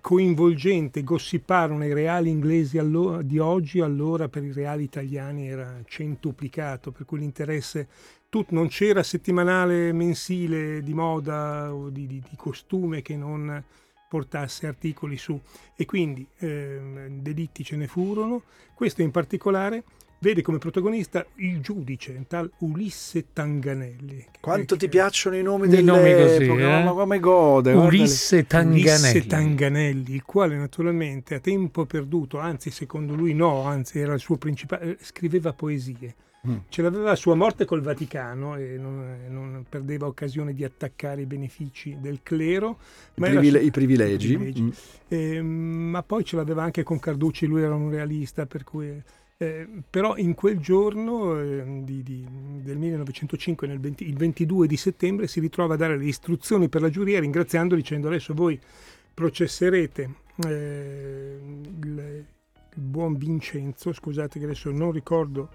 coinvolgente, 0.00 1.02
gossipare 1.04 1.74
nei 1.74 1.92
reali 1.92 2.28
inglesi 2.30 2.76
allo- 2.78 3.22
di 3.22 3.38
oggi, 3.38 3.80
allora 3.80 4.28
per 4.28 4.42
i 4.42 4.52
reali 4.52 4.82
italiani 4.82 5.48
era 5.48 5.80
centuplicato, 5.86 6.90
per 6.90 7.04
cui 7.04 7.20
l'interesse 7.20 7.86
tut- 8.28 8.50
non 8.50 8.66
c'era 8.68 9.02
settimanale, 9.02 9.92
mensile 9.92 10.82
di 10.82 10.92
moda 10.92 11.72
o 11.72 11.88
di, 11.90 12.06
di- 12.06 12.22
di 12.28 12.36
costume 12.36 13.00
che 13.02 13.16
non 13.16 13.62
portasse 14.08 14.66
articoli 14.66 15.16
su 15.16 15.38
e 15.76 15.84
quindi 15.84 16.26
ehm, 16.38 17.20
delitti 17.20 17.64
ce 17.64 17.76
ne 17.76 17.86
furono. 17.86 18.42
Questo 18.74 19.02
in 19.02 19.10
particolare 19.10 19.84
vede 20.18 20.42
come 20.42 20.58
protagonista 20.58 21.26
il 21.36 21.60
giudice, 21.60 22.14
un 22.16 22.26
tal 22.26 22.50
Ulisse 22.58 23.26
Tanganelli. 23.32 24.24
Quanto 24.40 24.76
ti 24.76 24.88
piacciono 24.88 25.36
i 25.36 25.42
nomi 25.42 25.66
I 25.66 25.68
delle 25.68 25.82
nomi 25.82 26.14
così, 26.14 26.44
eh? 26.44 26.84
come 26.84 27.20
gode? 27.20 27.72
Ulisse 27.72 28.46
Tanganelli. 28.46 28.80
Ulisse 28.80 29.26
Tanganelli, 29.26 30.14
il 30.14 30.22
quale 30.24 30.56
naturalmente 30.56 31.34
a 31.34 31.40
tempo 31.40 31.84
perduto, 31.84 32.38
anzi 32.38 32.70
secondo 32.70 33.14
lui 33.14 33.34
no, 33.34 33.62
anzi 33.62 33.98
era 33.98 34.14
il 34.14 34.20
suo 34.20 34.36
principale, 34.36 34.92
eh, 34.92 34.96
scriveva 35.00 35.52
poesie. 35.52 36.14
Mm. 36.46 36.56
Ce 36.68 36.80
l'aveva 36.80 37.10
a 37.10 37.16
sua 37.16 37.34
morte 37.34 37.64
col 37.64 37.80
Vaticano 37.80 38.54
e 38.54 38.78
non, 38.78 39.02
eh, 39.02 39.28
non 39.28 39.64
perdeva 39.68 40.06
occasione 40.06 40.54
di 40.54 40.62
attaccare 40.62 41.22
i 41.22 41.26
benefici 41.26 41.96
del 42.00 42.20
clero. 42.22 42.78
I, 43.14 43.20
privile- 43.20 43.58
su- 43.58 43.66
i 43.66 43.70
privilegi. 43.72 44.32
i 44.32 44.36
privilegi. 44.36 44.62
Mm. 44.62 44.70
Eh, 45.08 45.42
ma 45.42 46.02
poi 46.04 46.24
ce 46.24 46.36
l'aveva 46.36 46.62
anche 46.62 46.84
con 46.84 47.00
Carducci, 47.00 47.46
lui 47.46 47.62
era 47.62 47.74
un 47.74 47.90
realista, 47.90 48.46
per 48.46 48.62
cui... 48.64 49.02
eh, 49.38 49.66
però 49.90 50.16
in 50.16 50.34
quel 50.34 50.58
giorno 50.60 51.38
eh, 51.40 51.82
di- 51.84 52.02
di- 52.02 52.26
del 52.62 52.78
1905, 52.78 53.66
nel 53.66 53.78
20 53.80 54.06
il 54.08 54.16
22 54.16 54.66
di 54.66 54.76
settembre, 54.76 55.26
si 55.26 55.40
ritrova 55.40 55.74
a 55.74 55.76
dare 55.76 55.98
le 55.98 56.06
istruzioni 56.06 56.68
per 56.68 56.80
la 56.80 56.88
giuria 56.90 57.20
ringraziando 57.20 57.74
dicendo 57.74 58.06
adesso 58.08 58.32
voi 58.34 58.58
processerete 59.12 60.10
eh, 60.46 61.38
il, 61.82 62.24
il 62.74 62.82
buon 62.82 63.16
Vincenzo, 63.16 63.92
scusate 63.92 64.38
che 64.38 64.44
adesso 64.44 64.70
non 64.70 64.90
ricordo, 64.92 65.48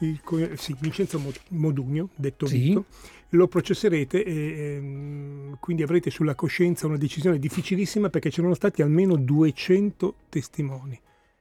il, 0.00 0.20
sì, 0.56 0.74
Vincenzo 0.80 1.18
Mo- 1.18 1.32
Modugno, 1.50 2.08
detto 2.14 2.46
Sì. 2.46 2.58
Vito, 2.58 2.84
lo 3.30 3.46
processerete 3.48 4.24
e 4.24 4.76
ehm, 4.76 5.56
quindi 5.60 5.82
avrete 5.82 6.10
sulla 6.10 6.34
coscienza 6.34 6.86
una 6.86 6.96
decisione 6.96 7.38
difficilissima 7.38 8.08
perché 8.08 8.30
c'erano 8.30 8.54
stati 8.54 8.80
almeno 8.82 9.16
200 9.16 10.14
testimoni 10.28 10.98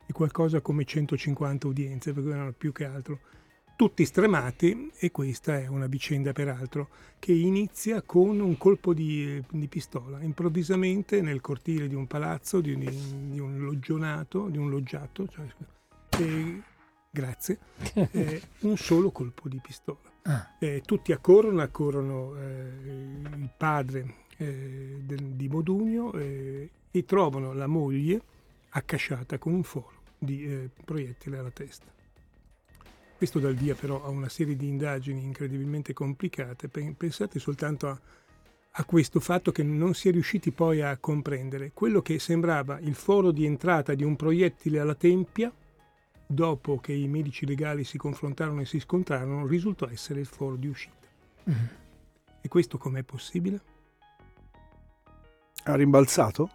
e 0.08 0.14
qualcosa 0.14 0.62
come 0.62 0.86
150 0.86 1.68
udienze, 1.68 2.14
per 2.14 2.24
cui 2.24 2.32
erano 2.32 2.54
più 2.54 2.72
che 2.72 2.86
altro 2.86 3.20
tutti 3.78 4.04
stremati 4.06 4.92
e 4.98 5.12
questa 5.12 5.60
è 5.60 5.68
una 5.68 5.86
vicenda 5.86 6.32
peraltro 6.34 6.90
che 7.20 7.32
inizia 7.32 8.02
con 8.02 8.40
un 8.40 8.58
colpo 8.58 8.92
di, 8.92 9.42
di 9.52 9.68
pistola 9.68 10.20
improvvisamente 10.24 11.22
nel 11.22 11.42
cortile 11.42 11.88
di 11.88 11.94
un 11.94 12.08
palazzo, 12.08 12.60
di, 12.60 12.76
di- 12.76 13.30
di 13.30 13.40
un 13.40 13.60
loggiato, 13.60 14.48
di 14.48 14.58
un 14.58 14.72
loggiato, 14.72 15.28
cioè, 15.28 15.46
e- 16.18 16.62
grazie, 17.12 17.60
eh, 17.94 18.42
un 18.62 18.78
solo 18.78 19.12
colpo 19.12 19.48
di 19.48 19.60
pistola. 19.62 20.00
Ah. 20.24 20.56
Eh, 20.60 20.82
tutti 20.84 21.12
accorrono, 21.12 21.62
accorrono 21.62 22.36
eh, 22.36 22.72
il 22.84 23.50
padre 23.56 24.16
eh, 24.38 25.02
del- 25.04 25.34
di 25.36 25.48
Modugno 25.50 26.14
eh, 26.14 26.70
e 26.90 27.06
trovano 27.06 27.54
la 27.54 27.68
moglie 27.68 28.22
accasciata 28.70 29.38
con 29.38 29.54
un 29.54 29.64
foro 29.64 29.97
di 30.18 30.46
eh, 30.46 30.70
proiettile 30.84 31.38
alla 31.38 31.52
testa. 31.52 31.86
Questo 33.18 33.40
dà 33.40 33.50
il 33.50 33.56
via 33.56 33.74
però 33.74 34.04
a 34.04 34.10
una 34.10 34.30
serie 34.30 34.56
di 34.56 34.68
indagini 34.68 35.24
incredibilmente 35.24 35.94
complicate. 35.94 36.68
Pe- 36.68 36.94
Pensate 36.96 37.40
soltanto 37.40 37.88
a, 37.88 38.00
a 38.72 38.86
questo 38.86 39.20
fatto 39.20 39.52
che 39.52 39.64
non 39.64 39.96
si 39.96 40.10
è 40.10 40.12
riusciti 40.12 40.52
poi 40.52 40.82
a 40.82 40.96
comprendere. 40.98 41.72
Quello 41.74 42.02
che 42.02 42.20
sembrava 42.20 42.80
il 42.80 42.94
foro 42.94 43.32
di 43.32 43.46
entrata 43.46 43.96
di 43.96 44.04
un 44.04 44.16
proiettile 44.16 44.80
alla 44.80 44.94
tempia, 44.94 45.52
dopo 46.28 46.80
che 46.80 46.94
i 46.94 47.08
medici 47.08 47.46
legali 47.48 47.84
si 47.84 47.98
confrontarono 47.98 48.62
e 48.62 48.66
si 48.66 48.80
scontrarono, 48.80 49.48
risultò 49.48 49.90
essere 49.90 50.20
il 50.20 50.28
foro 50.28 50.56
di 50.56 50.68
uscita. 50.68 51.08
Mm. 51.50 51.54
E 52.42 52.48
questo 52.50 52.78
com'è 52.78 53.02
possibile? 53.02 53.60
Ha 55.64 55.76
rimbalzato? 55.76 56.50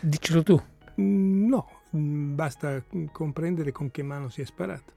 Dicelo 0.00 0.42
tu. 0.42 0.62
Mm, 1.00 1.48
No, 1.48 1.81
basta 1.92 2.82
mm, 2.96 3.06
comprendere 3.12 3.72
con 3.72 3.90
che 3.90 4.02
mano 4.02 4.28
si 4.28 4.40
è 4.40 4.44
sparata. 4.44 4.92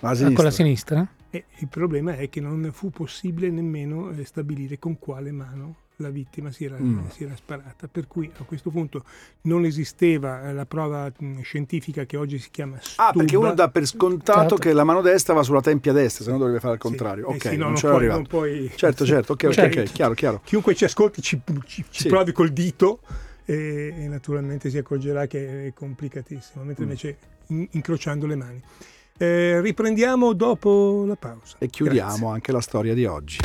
Ma 0.00 0.08
a 0.08 0.12
Ah, 0.12 0.14
sinistra. 0.14 0.34
con 0.34 0.44
la 0.44 0.50
sinistra? 0.50 1.08
E 1.30 1.44
il 1.58 1.68
problema 1.68 2.16
è 2.16 2.28
che 2.28 2.40
non 2.40 2.68
fu 2.72 2.90
possibile 2.90 3.48
nemmeno 3.50 4.10
eh, 4.10 4.24
stabilire 4.24 4.78
con 4.78 4.98
quale 4.98 5.30
mano 5.30 5.76
la 5.96 6.10
vittima 6.10 6.50
si 6.50 6.64
era, 6.64 6.76
Mm. 6.78 7.06
si 7.08 7.22
era 7.22 7.36
sparata. 7.36 7.86
Per 7.86 8.08
cui 8.08 8.30
a 8.38 8.42
questo 8.42 8.70
punto 8.70 9.04
non 9.42 9.64
esisteva 9.64 10.48
eh, 10.48 10.52
la 10.52 10.66
prova 10.66 11.10
mh, 11.16 11.40
scientifica 11.42 12.04
che 12.04 12.16
oggi 12.16 12.38
si 12.38 12.50
chiama 12.50 12.76
stuba. 12.80 13.08
Ah, 13.08 13.12
perché 13.12 13.36
uno 13.36 13.54
dà 13.54 13.68
per 13.70 13.86
scontato 13.86 14.40
Certo. 14.40 14.54
che 14.56 14.72
la 14.72 14.82
mano 14.84 15.00
destra 15.00 15.32
va 15.32 15.42
sulla 15.44 15.60
tempia 15.60 15.92
destra, 15.92 16.24
se 16.24 16.30
no 16.32 16.38
dovrebbe 16.38 16.58
fare 16.60 16.74
il 16.74 16.80
Sì, 16.82 16.88
contrario. 16.88 17.28
eh 17.28 17.34
ok, 17.36 17.40
sì, 17.48 17.56
no, 17.56 17.64
non 17.64 17.72
non 17.72 17.80
puoi- 17.80 17.94
arrivato. 17.94 18.18
non 18.18 18.26
puoi- 18.26 18.72
Certo, 18.74 19.04
certo, 19.06 19.32
ok, 19.34 19.44
ok, 19.44 19.52
Certo. 19.52 19.80
ok, 19.80 19.92
chiaro, 19.92 20.14
chiaro. 20.14 20.40
Chiunque 20.44 20.74
ci 20.74 20.84
ascolti 20.84 21.22
ci, 21.22 21.40
ci- 21.64 21.84
ci 21.88 22.02
Sì. 22.02 22.08
provi 22.08 22.32
col 22.32 22.50
dito 22.50 22.98
e, 23.54 23.94
e 24.04 24.08
naturalmente 24.08 24.70
si 24.70 24.78
accorgerà 24.78 25.26
che 25.26 25.66
è 25.66 25.72
complicatissimo, 25.74 26.64
mentre 26.64 26.84
Mm. 26.84 26.88
invece 26.88 27.16
in- 27.48 27.68
incrociando 27.72 28.26
le 28.26 28.34
mani. 28.36 28.62
Eh, 29.18 29.60
riprendiamo 29.60 30.32
dopo 30.32 31.04
la 31.06 31.16
pausa. 31.16 31.56
E 31.58 31.68
chiudiamo 31.68 32.08
Grazie. 32.08 32.26
anche 32.28 32.52
la 32.52 32.60
storia 32.60 32.94
di 32.94 33.04
oggi. 33.04 33.38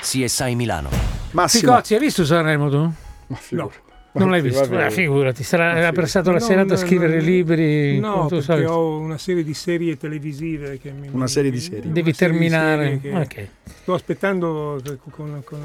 CSI 0.00 0.54
Milano. 0.54 0.88
Massimo. 1.32 1.72
Picozzi, 1.72 1.94
hai 1.94 2.00
visto 2.00 2.24
Sanremo 2.24 2.68
tu? 2.70 2.92
Ma 3.28 3.36
figura- 3.36 3.68
Non 4.12 4.30
l'hai 4.30 4.40
Sì, 4.40 4.48
visto? 4.48 4.66
vabbè. 4.66 4.86
Eh, 4.86 4.90
figurati, 4.90 5.42
sarà, 5.44 5.72
Ma 5.72 5.78
era 5.78 5.92
passato 5.92 6.30
la 6.32 6.38
No, 6.38 6.44
serata 6.44 6.74
a 6.74 6.78
no, 6.78 6.82
scrivere 6.84 7.16
no, 7.18 7.22
libri. 7.22 7.98
No, 8.00 8.26
perché 8.26 8.42
sai. 8.44 8.64
ho 8.64 8.98
una 8.98 9.18
serie 9.18 9.44
di 9.44 9.54
serie 9.54 9.96
televisive 9.96 10.78
che 10.78 10.90
mi... 10.90 11.08
Una 11.12 11.26
serie 11.28 11.50
di 11.50 11.60
serie. 11.60 11.92
Devi 11.92 12.12
serie 12.14 12.32
terminare. 12.38 13.00
serie 13.00 13.26
che 13.28 13.42
Ok. 13.42 13.48
Sto 13.68 13.94
aspettando 13.94 14.80
con, 15.10 15.42
con, 15.44 15.60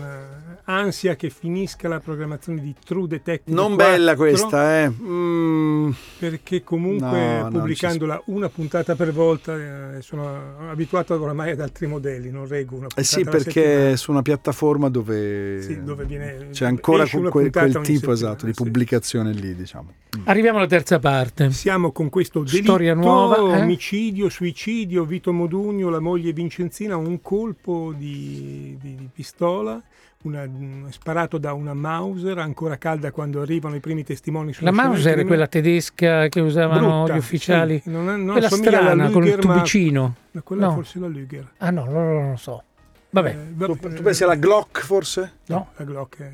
ansia 0.66 1.16
che 1.16 1.30
finisca 1.30 1.88
la 1.88 2.00
programmazione 2.00 2.62
di 2.62 2.74
True 2.84 3.08
Detective 3.08 3.56
Non 3.56 3.76
4, 3.76 3.86
bella 3.86 4.16
questa, 4.16 4.82
eh. 4.84 4.90
Mm, 4.90 5.92
Perché 6.20 6.64
comunque 6.64 7.42
No, 7.42 7.50
pubblicandola 7.50 8.22
una 8.26 8.50
puntata 8.50 8.96
per 8.96 9.12
volta 9.12 9.96
eh, 9.96 10.02
sono 10.02 10.70
abituato 10.70 11.20
oramai 11.22 11.52
ad 11.52 11.62
altri 11.62 11.88
modelli, 11.88 12.30
non 12.30 12.48
reggo 12.48 12.76
una 12.76 12.88
puntata 12.88 13.02
eh 13.02 13.04
sì, 13.04 13.24
perché 13.24 13.62
settimana. 13.62 13.96
su 13.96 14.12
una 14.12 14.22
piattaforma 14.22 14.90
dove, 14.90 15.62
Sì, 15.62 15.84
dove 15.84 16.06
viene- 16.06 16.50
c'è 16.52 16.66
ancora 16.66 17.08
quel, 17.08 17.30
quel 17.30 17.52
tipo 17.52 17.84
settimana, 17.84 18.14
esatto 18.14 18.46
di 18.46 18.54
sì. 18.54 18.64
pubblicazione 18.64 19.32
lì, 19.32 19.56
diciamo. 19.56 19.94
Mm. 20.18 20.22
Arriviamo 20.26 20.58
alla 20.60 20.68
terza 20.68 21.00
parte. 21.00 21.52
Siamo 21.52 21.92
con 21.92 22.10
questo 22.10 22.44
delitto, 22.44 22.64
Storia 22.64 22.94
nuova, 22.94 23.38
eh? 23.58 23.62
omicidio, 23.62 24.30
suicidio, 24.30 25.06
Vito 25.06 25.34
Modugno, 25.34 25.90
la 25.90 26.00
moglie 26.00 26.32
Vincenzina, 26.34 26.96
un 26.96 27.22
colpo 27.22 27.93
di, 27.94 28.78
di- 28.82 28.96
di 28.96 29.10
pistola, 29.14 29.82
una- 30.24 30.46
mm, 30.48 30.88
sparato 30.90 31.38
da 31.38 31.54
una 31.54 31.74
Mauser 31.74 32.38
ancora 32.38 32.78
calda 32.78 33.12
quando 33.12 33.42
arrivano 33.42 33.76
i 33.76 33.80
primi 33.80 34.04
testimoni 34.04 34.54
sulla 34.54 34.72
La 34.72 34.76
Mauser 34.76 35.18
è 35.20 35.26
quella 35.26 35.48
tedesca 35.48 36.28
che 36.30 36.40
usavano 36.40 37.00
Brutta, 37.04 37.14
gli 37.16 37.18
ufficiali. 37.18 37.80
sì, 37.84 37.90
non, 37.90 38.06
non 38.06 38.32
quella 38.34 38.50
strana 38.50 39.10
con 39.10 39.24
il 39.24 39.30
Luger, 39.32 39.46
ma- 39.46 39.54
tubicino. 39.56 40.16
ma 40.32 40.42
quella 40.42 40.66
No. 40.68 40.74
forse 40.74 41.00
la 41.00 41.08
Luger. 41.08 41.52
Ah 41.58 41.70
no, 41.72 41.84
allora 41.84 42.12
non 42.14 42.30
lo 42.32 42.38
so. 42.38 42.64
Vabbè, 43.10 43.30
Eh, 43.30 43.48
vabbè, 43.54 43.78
Tu, 43.80 43.94
tu 43.96 44.02
pensi 44.02 44.24
alla 44.24 44.36
Glock 44.36 44.82
forse? 44.84 45.34
no. 45.48 45.70
La 45.76 45.84
Glock 45.84 46.20
è- 46.22 46.32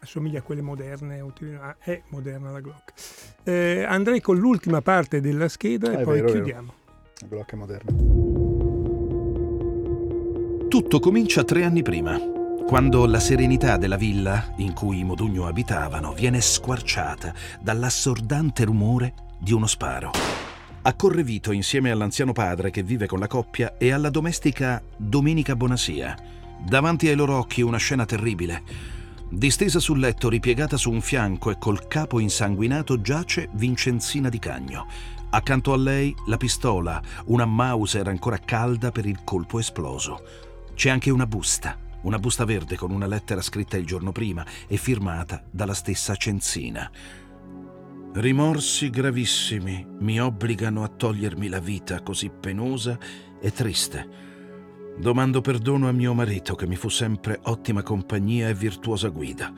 assomiglia 0.00 0.40
a 0.40 0.42
quelle 0.42 0.60
moderne, 0.60 1.20
ah, 1.60 1.76
è 1.78 2.02
moderna 2.08 2.50
la 2.50 2.60
Glock. 2.60 2.92
Eh, 3.44 3.84
andrei 3.88 4.20
con 4.20 4.36
l'ultima 4.36 4.82
parte 4.82 5.20
della 5.22 5.48
scheda 5.48 5.92
e 5.92 6.00
È 6.00 6.02
poi 6.02 6.20
vero. 6.20 6.32
chiudiamo. 6.32 6.72
La 7.20 7.26
Glock 7.28 7.52
è 7.52 7.56
moderna. 7.56 8.33
Tutto 10.74 10.98
comincia 10.98 11.44
tre 11.44 11.62
anni 11.62 11.82
prima, 11.82 12.18
quando 12.66 13.06
la 13.06 13.20
serenità 13.20 13.76
della 13.76 13.94
villa 13.94 14.54
in 14.56 14.72
cui 14.72 14.98
i 14.98 15.04
Modugno 15.04 15.46
abitavano 15.46 16.12
viene 16.12 16.40
squarciata 16.40 17.32
dall'assordante 17.60 18.64
rumore 18.64 19.14
di 19.38 19.52
uno 19.52 19.68
sparo. 19.68 20.10
Accorre 20.82 21.22
Vito 21.22 21.52
insieme 21.52 21.92
all'anziano 21.92 22.32
padre 22.32 22.72
che 22.72 22.82
vive 22.82 23.06
con 23.06 23.20
la 23.20 23.28
coppia 23.28 23.76
e 23.78 23.92
alla 23.92 24.10
domestica 24.10 24.82
Domenica 24.96 25.54
Bonasia. 25.54 26.18
Davanti 26.66 27.06
ai 27.06 27.14
loro 27.14 27.36
occhi 27.38 27.62
una 27.62 27.78
scena 27.78 28.04
terribile. 28.04 28.62
Distesa 29.28 29.78
sul 29.78 30.00
letto, 30.00 30.28
ripiegata 30.28 30.76
su 30.76 30.90
un 30.90 31.02
fianco 31.02 31.52
e 31.52 31.56
col 31.56 31.86
capo 31.86 32.18
insanguinato, 32.18 33.00
giace 33.00 33.48
Vincenzina 33.52 34.28
di 34.28 34.40
Cagno. 34.40 34.88
Accanto 35.30 35.72
a 35.72 35.76
lei 35.76 36.12
la 36.26 36.36
pistola, 36.36 37.00
una 37.26 37.44
Mauser 37.46 38.08
ancora 38.08 38.38
calda 38.38 38.90
per 38.90 39.06
il 39.06 39.20
colpo 39.22 39.60
esploso. 39.60 40.52
C'è 40.74 40.90
anche 40.90 41.10
una 41.10 41.26
busta, 41.26 41.78
una 42.02 42.18
busta 42.18 42.44
verde 42.44 42.76
con 42.76 42.90
una 42.90 43.06
lettera 43.06 43.40
scritta 43.40 43.76
il 43.76 43.86
giorno 43.86 44.12
prima 44.12 44.44
e 44.66 44.76
firmata 44.76 45.42
dalla 45.50 45.72
stessa 45.72 46.16
Cenzina. 46.16 46.90
Rimorsi 48.14 48.90
gravissimi 48.90 49.86
mi 50.00 50.20
obbligano 50.20 50.82
a 50.82 50.88
togliermi 50.88 51.48
la 51.48 51.60
vita 51.60 52.02
così 52.02 52.28
penosa 52.28 52.98
e 53.40 53.52
triste. 53.52 54.32
Domando 54.98 55.40
perdono 55.40 55.88
a 55.88 55.92
mio 55.92 56.12
marito 56.12 56.54
che 56.54 56.66
mi 56.66 56.76
fu 56.76 56.88
sempre 56.88 57.38
ottima 57.44 57.82
compagnia 57.82 58.48
e 58.48 58.54
virtuosa 58.54 59.08
guida. 59.08 59.52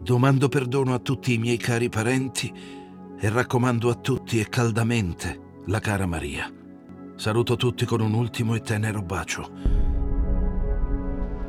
Domando 0.00 0.48
perdono 0.48 0.94
a 0.94 0.98
tutti 0.98 1.32
i 1.32 1.38
miei 1.38 1.56
cari 1.56 1.88
parenti 1.88 2.52
e 3.18 3.28
raccomando 3.28 3.88
a 3.88 3.94
tutti 3.94 4.38
e 4.38 4.48
caldamente 4.48 5.62
la 5.66 5.80
cara 5.80 6.06
Maria. 6.06 6.52
Saluto 7.16 7.56
tutti 7.56 7.84
con 7.84 8.00
un 8.00 8.12
ultimo 8.12 8.54
e 8.54 8.60
tenero 8.60 9.00
bacio. 9.00 9.93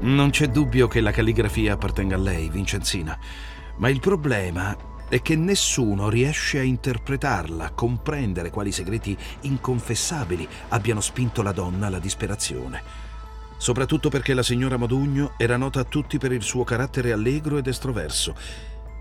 Non 0.02 0.30
c'è 0.30 0.48
dubbio 0.48 0.88
che 0.88 1.02
la 1.02 1.12
calligrafia 1.12 1.74
appartenga 1.74 2.16
a 2.16 2.20
lei, 2.20 2.50
Vincenzina, 2.50 3.18
ma 3.78 3.90
il 3.90 4.00
problema 4.00 4.76
è 5.08 5.22
che 5.22 5.36
nessuno 5.36 6.10
riesce 6.10 6.60
a 6.60 6.64
interpretarla, 6.64 7.66
a 7.66 7.72
comprendere 7.72 8.50
quali 8.50 8.72
segreti 8.72 9.18
inconfessabili 9.42 10.48
abbiano 10.70 11.02
spinto 11.02 11.42
la 11.42 11.52
donna 11.52 11.88
alla 11.88 12.00
disperazione. 12.00 12.82
Soprattutto 13.58 14.10
perché 14.10 14.34
la 14.34 14.44
signora 14.44 14.78
Modugno 14.78 15.34
era 15.38 15.58
nota 15.58 15.80
a 15.80 15.86
tutti 15.86 16.18
per 16.18 16.32
il 16.34 16.44
suo 16.44 16.64
carattere 16.64 17.12
allegro 17.12 17.58
ed 17.58 17.68
estroverso, 17.68 18.36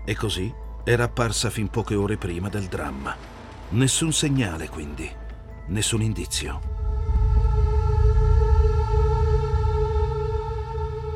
e 0.05 0.15
così 0.15 0.53
era 0.83 1.03
apparsa 1.03 1.49
fin 1.49 1.67
poche 1.67 1.95
ore 1.95 2.17
prima 2.17 2.47
del 2.47 2.65
dramma. 2.65 3.15
Nessun 3.69 4.13
segnale, 4.13 4.69
quindi, 4.69 5.09
nessun 5.67 6.01
indizio. 6.01 6.74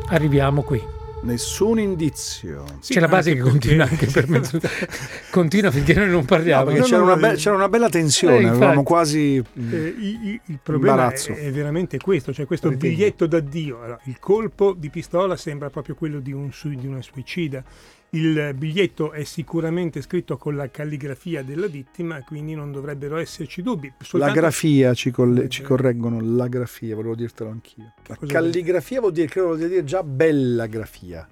Arriviamo 0.09 0.63
qui. 0.63 0.81
Nessun 1.21 1.79
indizio. 1.79 2.63
Sì, 2.79 2.93
C'è 2.93 3.01
la 3.01 3.09
base 3.09 3.33
che 3.33 3.41
continua 3.41 3.85
anche 3.85 4.05
per 4.07 4.29
mezzo. 4.29 4.57
continua 5.29 5.69
finché 5.69 5.93
noi 5.93 6.05
non 6.07 6.19
No, 6.21 6.23
parliamo. 6.23 6.63
perché 6.65 6.79
no, 6.79 6.85
c'era, 6.85 7.01
una 7.03 7.15
be- 7.17 7.31
eh. 7.31 7.35
c'era 7.35 7.55
una 7.55 7.67
bella 7.69 7.89
tensione, 7.89 8.39
Eh, 8.39 8.47
avevamo 8.47 8.83
quasi... 8.83 9.35
Eh, 9.35 9.95
i- 9.99 10.19
i- 10.29 10.41
il 10.45 10.59
problema 10.63 11.11
è, 11.11 11.15
è 11.35 11.51
veramente 11.51 11.97
questo, 11.97 12.31
cioè 12.33 12.45
questo 12.45 12.69
Ritegno. 12.69 12.93
biglietto 12.93 13.27
d'addio. 13.27 13.79
Allora, 13.81 13.99
il 14.05 14.17
colpo 14.19 14.73
di 14.77 14.89
pistola 14.89 15.35
sembra 15.35 15.69
proprio 15.69 15.95
quello 15.95 16.19
di, 16.21 16.31
un, 16.31 16.49
di 16.63 16.87
una 16.87 17.01
suicida. 17.01 17.63
Il 18.11 18.55
biglietto 18.55 19.11
è 19.11 19.23
sicuramente 19.23 20.01
scritto 20.01 20.35
con 20.37 20.55
la 20.55 20.69
calligrafia 20.71 21.43
della 21.43 21.67
vittima, 21.67 22.23
quindi 22.23 22.55
non 22.55 22.71
dovrebbero 22.71 23.17
esserci 23.17 23.61
dubbi. 23.61 23.87
La 23.87 24.03
Soltanto- 24.03 24.39
grafia 24.39 24.93
ci, 24.95 25.11
colle- 25.11 25.47
ci 25.47 25.61
correggono, 25.61 26.19
la 26.19 26.47
grafia, 26.47 26.95
volevo 26.95 27.13
dirtelo 27.15 27.51
anch'io. 27.51 27.93
La 28.07 28.17
calligrafia 28.25 28.99
vuol 28.99 29.11
dire, 29.11 29.27
credo 29.27 29.47
vuol 29.55 29.59
dire 29.59 29.83
già 29.83 30.01
bella 30.01 30.65
grafia. 30.65 31.27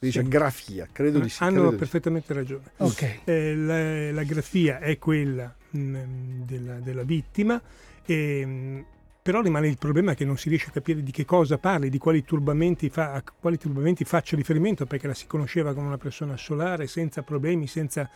Si 0.00 0.10
dice 0.10 0.22
Sì. 0.22 0.28
grafia, 0.28 0.88
credo 0.90 1.20
di 1.20 1.28
sì. 1.28 1.42
Hanno 1.44 1.66
di 1.66 1.70
sì. 1.70 1.76
perfettamente 1.76 2.32
ragione. 2.34 2.62
Ok. 2.78 3.20
Eh, 3.24 3.54
la, 3.54 4.10
la 4.10 4.22
grafia 4.24 4.80
è 4.80 4.98
quella 4.98 5.54
mh, 5.70 5.98
della, 6.44 6.74
della 6.80 7.04
vittima, 7.04 7.60
e, 8.04 8.44
mh, 8.44 8.84
però 9.24 9.40
rimane 9.40 9.68
il 9.68 9.78
problema 9.78 10.12
che 10.12 10.26
non 10.26 10.36
si 10.36 10.50
riesce 10.50 10.68
a 10.68 10.72
capire 10.72 11.02
di 11.02 11.10
che 11.10 11.24
cosa 11.24 11.56
parli, 11.56 11.88
di 11.88 11.96
quali 11.96 12.24
turbamenti, 12.24 12.90
fa, 12.90 13.14
a 13.14 13.22
quali 13.22 13.56
turbamenti 13.56 14.04
faccia 14.04 14.36
riferimento, 14.36 14.84
perché 14.84 15.06
la 15.06 15.14
si 15.14 15.26
conosceva 15.26 15.72
come 15.72 15.86
una 15.86 15.96
persona 15.96 16.36
solare, 16.36 16.86
senza 16.86 17.22
problemi, 17.22 17.66
senza 17.66 18.10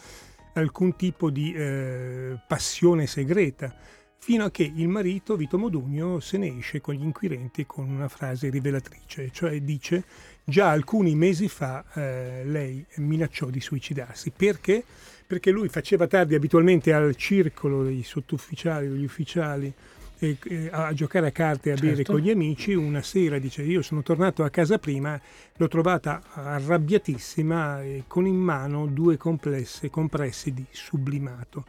alcun 0.52 0.96
tipo 0.96 1.30
di 1.30 1.54
eh, 1.54 2.38
passione 2.46 3.06
segreta, 3.06 3.74
fino 4.18 4.44
a 4.44 4.50
che 4.50 4.70
il 4.74 4.86
marito, 4.88 5.34
Vito 5.34 5.56
Modugno, 5.56 6.20
se 6.20 6.36
ne 6.36 6.58
esce 6.58 6.82
con 6.82 6.92
gli 6.92 7.02
inquirenti 7.02 7.64
con 7.64 7.88
una 7.88 8.08
frase 8.08 8.50
rivelatrice, 8.50 9.30
cioè 9.32 9.58
dice 9.62 10.04
già 10.44 10.68
alcuni 10.68 11.14
mesi 11.14 11.48
fa 11.48 11.86
eh, 11.94 12.42
lei 12.44 12.84
minacciò 12.96 13.46
di 13.46 13.62
suicidarsi. 13.62 14.30
Perché? 14.36 14.84
Perché 15.26 15.50
lui 15.52 15.70
faceva 15.70 16.06
tardi 16.06 16.34
abitualmente 16.34 16.92
al 16.92 17.16
circolo 17.16 17.82
dei 17.82 18.02
sottufficiali, 18.02 18.90
degli 18.90 19.04
ufficiali, 19.04 19.72
e- 20.18 20.36
e 20.44 20.68
a 20.70 20.92
giocare 20.92 21.28
a 21.28 21.30
carte 21.30 21.70
e 21.70 21.72
a 21.72 21.76
bere 21.76 21.96
Certo. 21.96 22.12
con 22.12 22.20
gli 22.20 22.30
amici. 22.30 22.74
Una 22.74 23.02
sera 23.02 23.38
dice: 23.38 23.62
Io 23.62 23.82
sono 23.82 24.02
tornato 24.02 24.42
a 24.44 24.50
casa 24.50 24.78
prima, 24.78 25.20
l'ho 25.56 25.68
trovata 25.68 26.22
arrabbiatissima 26.32 27.82
e 27.82 28.04
con 28.06 28.26
in 28.26 28.36
mano 28.36 28.86
due 28.86 29.16
complesse, 29.16 29.90
compresse 29.90 30.52
di 30.52 30.64
sublimato. 30.70 31.64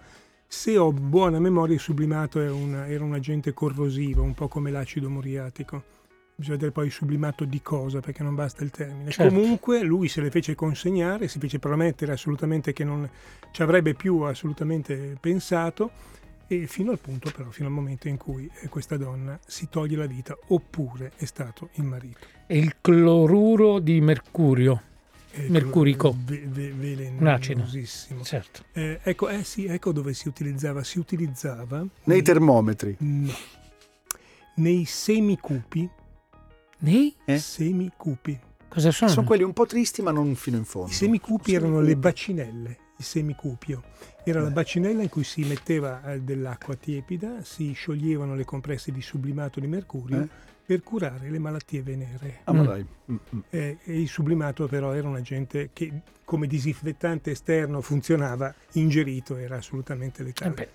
Se 0.47 0.77
ho 0.77 0.91
buona 0.91 1.39
memoria, 1.39 1.75
il 1.75 1.79
sublimato 1.81 2.41
è 2.41 2.49
un- 2.49 2.85
era 2.87 3.03
un 3.03 3.13
agente 3.13 3.53
corrosivo, 3.53 4.23
un 4.23 4.33
po' 4.33 4.47
come 4.47 4.71
l'acido 4.71 5.09
muriatico. 5.09 5.83
Bisogna 6.35 6.55
vedere 6.55 6.71
poi 6.71 6.85
il 6.85 6.91
sublimato 6.91 7.43
di 7.43 7.61
cosa, 7.61 7.99
perché 7.99 8.23
non 8.23 8.33
basta 8.33 8.63
il 8.63 8.71
termine. 8.71 9.11
Certo. 9.11 9.31
Comunque 9.33 9.81
lui 9.83 10.07
se 10.07 10.21
le 10.21 10.31
fece 10.31 10.55
consegnare, 10.55 11.27
si 11.27 11.37
fece 11.37 11.59
promettere 11.59 12.13
assolutamente 12.13 12.71
che 12.71 12.83
non 12.85 13.07
ci 13.51 13.61
avrebbe 13.61 13.93
più 13.93 14.21
assolutamente 14.21 15.17
pensato, 15.19 15.91
e 16.49 16.67
fino 16.67 16.91
al 16.91 16.99
punto 16.99 17.31
però, 17.33 17.49
fino 17.51 17.67
al 17.67 17.73
momento 17.73 18.07
in 18.09 18.17
cui 18.17 18.49
eh, 18.61 18.67
questa 18.67 18.97
donna 18.97 19.39
si 19.45 19.69
toglie 19.69 19.95
la 19.95 20.07
vita, 20.07 20.35
oppure 20.47 21.11
è 21.15 21.23
stato 21.25 21.69
il 21.75 21.83
marito. 21.83 22.25
È 22.47 22.53
il 22.55 22.75
cloruro 22.81 23.79
di 23.79 24.01
mercurio. 24.01 24.81
Eh, 25.31 25.47
Mercurico. 25.47 26.15
ve- 26.25 26.43
ve- 26.47 26.71
Un 26.71 27.27
acido. 27.27 27.53
velenosissimo. 27.59 28.23
Certo. 28.23 28.63
Eh, 28.73 28.99
ecco, 29.03 29.29
eh 29.29 29.43
sì, 29.43 29.65
ecco 29.67 29.91
dove 29.91 30.13
si 30.15 30.27
utilizzava. 30.27 30.83
Si 30.83 30.97
utilizzava 30.97 31.85
Nei 32.05 32.23
termometri. 32.23 32.95
no, 32.99 33.31
nei 34.55 34.85
semicupi. 34.85 35.87
Nei? 36.79 37.15
Eh? 37.25 37.37
Semicupi. 37.37 38.39
Cosa 38.67 38.91
sono? 38.91 39.09
Sono 39.11 39.25
quelli 39.27 39.43
un 39.43 39.53
po' 39.53 39.65
tristi 39.67 40.01
ma 40.01 40.11
non 40.11 40.33
fino 40.35 40.57
in 40.57 40.65
fondo. 40.65 40.89
I 40.89 40.93
semicupi 40.93 41.53
erano 41.53 41.79
le 41.79 41.95
bacinelle, 41.95 42.77
il 42.99 43.05
semicupio. 43.05 43.81
Era 44.25 44.41
la 44.41 44.51
bacinella 44.51 45.01
in 45.01 45.09
cui 45.09 45.23
si 45.23 45.43
metteva 45.45 46.03
eh, 46.13 46.19
dell'acqua 46.21 46.75
tiepida, 46.75 47.43
si 47.43 47.71
scioglievano 47.71 48.35
le 48.35 48.43
compresse 48.45 48.91
di 48.91 49.01
sublimato 49.01 49.59
di 49.61 49.67
mercurio 49.67 50.21
Eh? 50.21 50.27
per 50.69 50.83
curare 50.83 51.29
le 51.31 51.39
malattie 51.39 51.81
venere. 51.81 52.41
Ah, 52.43 52.53
ma 52.53 52.61
Mm. 52.61 52.65
dai. 52.65 52.85
Mm, 53.11 53.15
mm. 53.35 53.39
Eh, 53.49 53.77
e 53.83 54.01
il 54.01 54.07
sublimato 54.07 54.67
però 54.67 54.93
era 54.93 55.07
un 55.07 55.15
agente 55.15 55.69
che 55.73 56.01
come 56.23 56.45
disinfettante 56.45 57.31
esterno 57.31 57.81
funzionava, 57.81 58.53
ingerito 58.73 59.35
era 59.37 59.55
assolutamente 59.57 60.21
Eh 60.21 60.25
letale. 60.25 60.53
beh, 60.53 60.69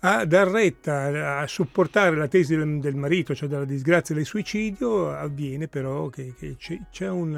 a 0.00 0.24
dar 0.24 0.48
retta 0.48 1.38
a 1.38 1.46
supportare 1.46 2.16
la 2.16 2.26
tesi 2.26 2.56
del, 2.56 2.80
del 2.80 2.96
marito, 2.96 3.32
cioè 3.34 3.48
della 3.48 3.64
disgrazia 3.64 4.14
del 4.16 4.24
suicidio, 4.24 5.10
avviene 5.10 5.68
però 5.68 6.08
che, 6.08 6.34
che 6.36 6.56
c'è, 6.58 6.80
c'è 6.90 7.08
un, 7.08 7.36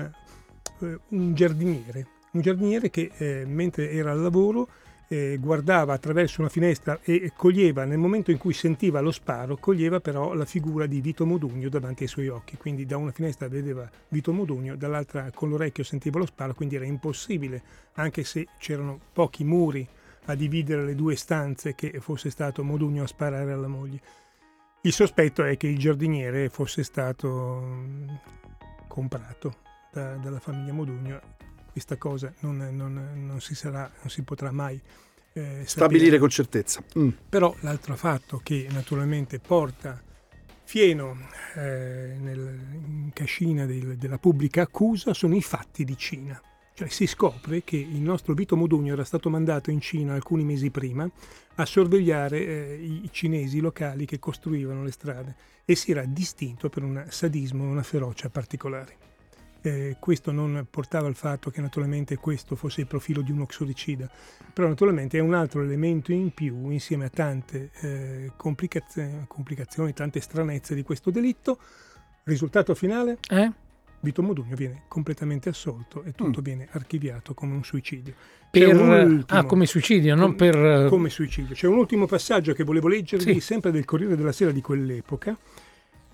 eh, 0.80 0.98
un 1.08 1.34
giardiniere, 1.34 2.06
un 2.32 2.40
giardiniere 2.40 2.90
che 2.90 3.10
eh, 3.16 3.44
mentre 3.46 3.90
era 3.90 4.12
al 4.12 4.20
lavoro 4.20 4.68
eh, 5.12 5.38
guardava 5.40 5.92
attraverso 5.92 6.40
una 6.40 6.48
finestra 6.48 7.00
e 7.02 7.32
coglieva, 7.36 7.84
nel 7.84 7.98
momento 7.98 8.30
in 8.30 8.38
cui 8.38 8.52
sentiva 8.52 9.00
lo 9.00 9.10
sparo, 9.10 9.56
coglieva 9.56 9.98
però 9.98 10.34
la 10.34 10.44
figura 10.44 10.86
di 10.86 11.00
Vito 11.00 11.26
Modugno 11.26 11.68
davanti 11.68 12.04
ai 12.04 12.08
suoi 12.08 12.28
occhi. 12.28 12.56
Quindi 12.56 12.86
da 12.86 12.96
una 12.96 13.10
finestra 13.10 13.48
vedeva 13.48 13.90
Vito 14.08 14.32
Modugno, 14.32 14.76
dall'altra 14.76 15.32
con 15.34 15.48
l'orecchio 15.48 15.82
sentiva 15.82 16.20
lo 16.20 16.26
sparo, 16.26 16.54
quindi 16.54 16.76
era 16.76 16.84
impossibile, 16.84 17.60
anche 17.94 18.22
se 18.22 18.46
c'erano 18.58 19.00
pochi 19.12 19.42
muri 19.42 19.84
a 20.26 20.34
dividere 20.36 20.84
le 20.84 20.94
due 20.94 21.16
stanze 21.16 21.74
che 21.74 21.98
fosse 21.98 22.30
stato 22.30 22.62
Modugno 22.62 23.02
a 23.02 23.08
sparare 23.08 23.50
alla 23.50 23.66
moglie. 23.66 24.00
Il 24.82 24.92
sospetto 24.92 25.42
è 25.42 25.56
che 25.56 25.66
il 25.66 25.78
giardiniere 25.78 26.48
fosse 26.50 26.84
stato 26.84 27.28
mh, 27.28 28.20
comprato 28.86 29.56
da- 29.92 30.14
dalla 30.14 30.38
famiglia 30.38 30.72
Modugno. 30.72 31.39
Questa 31.80 31.96
cosa 31.96 32.30
non, 32.40 32.58
non- 32.72 33.24
non 33.26 33.40
si, 33.40 33.54
sarà, 33.54 33.90
non 34.00 34.10
si 34.10 34.20
potrà 34.20 34.50
mai 34.52 34.78
eh. 35.32 35.62
Stabilire 35.64 36.18
con 36.18 36.28
certezza. 36.28 36.82
Mm. 36.98 37.08
Però 37.26 37.56
l'altro 37.60 37.96
fatto 37.96 38.38
che 38.42 38.66
naturalmente 38.70 39.38
porta 39.38 39.98
fieno 40.64 41.16
eh, 41.54 42.16
nel- 42.20 42.58
in 42.86 43.10
cascina 43.14 43.64
del- 43.64 43.96
della 43.96 44.18
pubblica 44.18 44.60
accusa 44.60 45.14
sono 45.14 45.34
i 45.34 45.40
fatti 45.40 45.84
di 45.84 45.96
Cina. 45.96 46.38
Cioè 46.74 46.88
si 46.88 47.06
scopre 47.06 47.64
che 47.64 47.76
il 47.76 48.00
nostro 48.02 48.34
Vito 48.34 48.56
Modugno 48.56 48.92
era 48.92 49.04
stato 49.04 49.30
mandato 49.30 49.70
in 49.70 49.80
Cina 49.80 50.12
alcuni 50.12 50.44
mesi 50.44 50.68
prima 50.70 51.08
a 51.54 51.64
sorvegliare 51.64 52.38
eh, 52.46 52.74
i 53.04 53.08
cinesi 53.10 53.60
locali 53.60 54.04
che 54.04 54.18
costruivano 54.18 54.84
le 54.84 54.90
strade 54.92 55.34
e 55.64 55.74
si 55.76 55.92
era 55.92 56.04
distinto 56.04 56.68
per 56.68 56.82
un 56.82 57.06
sadismo 57.08 57.64
e 57.64 57.68
una 57.68 57.82
ferocia 57.82 58.28
particolari. 58.28 58.92
Eh, 59.62 59.96
questo 60.00 60.32
non 60.32 60.66
portava 60.70 61.06
al 61.06 61.14
fatto 61.14 61.50
che 61.50 61.60
naturalmente 61.60 62.16
questo 62.16 62.56
fosse 62.56 62.80
il 62.80 62.86
profilo 62.86 63.20
di 63.20 63.30
uno 63.30 63.44
xoricida, 63.46 64.10
però 64.54 64.68
naturalmente 64.68 65.18
è 65.18 65.20
un 65.20 65.34
altro 65.34 65.62
elemento 65.62 66.12
in 66.12 66.32
più 66.32 66.70
insieme 66.70 67.04
a 67.04 67.10
tante 67.10 67.70
eh, 67.80 68.32
complicazio- 68.36 69.24
complicazioni, 69.28 69.92
tante 69.92 70.20
stranezze 70.20 70.74
di 70.74 70.82
questo 70.82 71.10
delitto. 71.10 71.58
Risultato 72.24 72.74
finale? 72.74 73.18
eh? 73.28 73.50
Vito 74.02 74.22
Modugno 74.22 74.54
viene 74.56 74.84
completamente 74.88 75.50
assolto 75.50 76.02
e 76.04 76.12
tutto 76.12 76.40
Mm. 76.40 76.44
viene 76.44 76.68
archiviato 76.70 77.34
come 77.34 77.52
un 77.54 77.64
suicidio. 77.64 78.14
Per, 78.50 78.74
un 78.74 78.88
ultimo- 78.88 79.38
ah, 79.40 79.44
come 79.44 79.66
suicidio, 79.66 80.14
non 80.14 80.28
com- 80.28 80.36
per... 80.36 80.86
come 80.88 81.10
suicidio. 81.10 81.54
C'è 81.54 81.66
un 81.66 81.76
ultimo 81.76 82.06
passaggio 82.06 82.54
che 82.54 82.64
volevo 82.64 82.88
leggervi, 82.88 83.34
Sì. 83.34 83.40
sempre 83.40 83.70
del 83.70 83.84
Corriere 83.84 84.16
della 84.16 84.32
Sera 84.32 84.52
di 84.52 84.62
quell'epoca, 84.62 85.36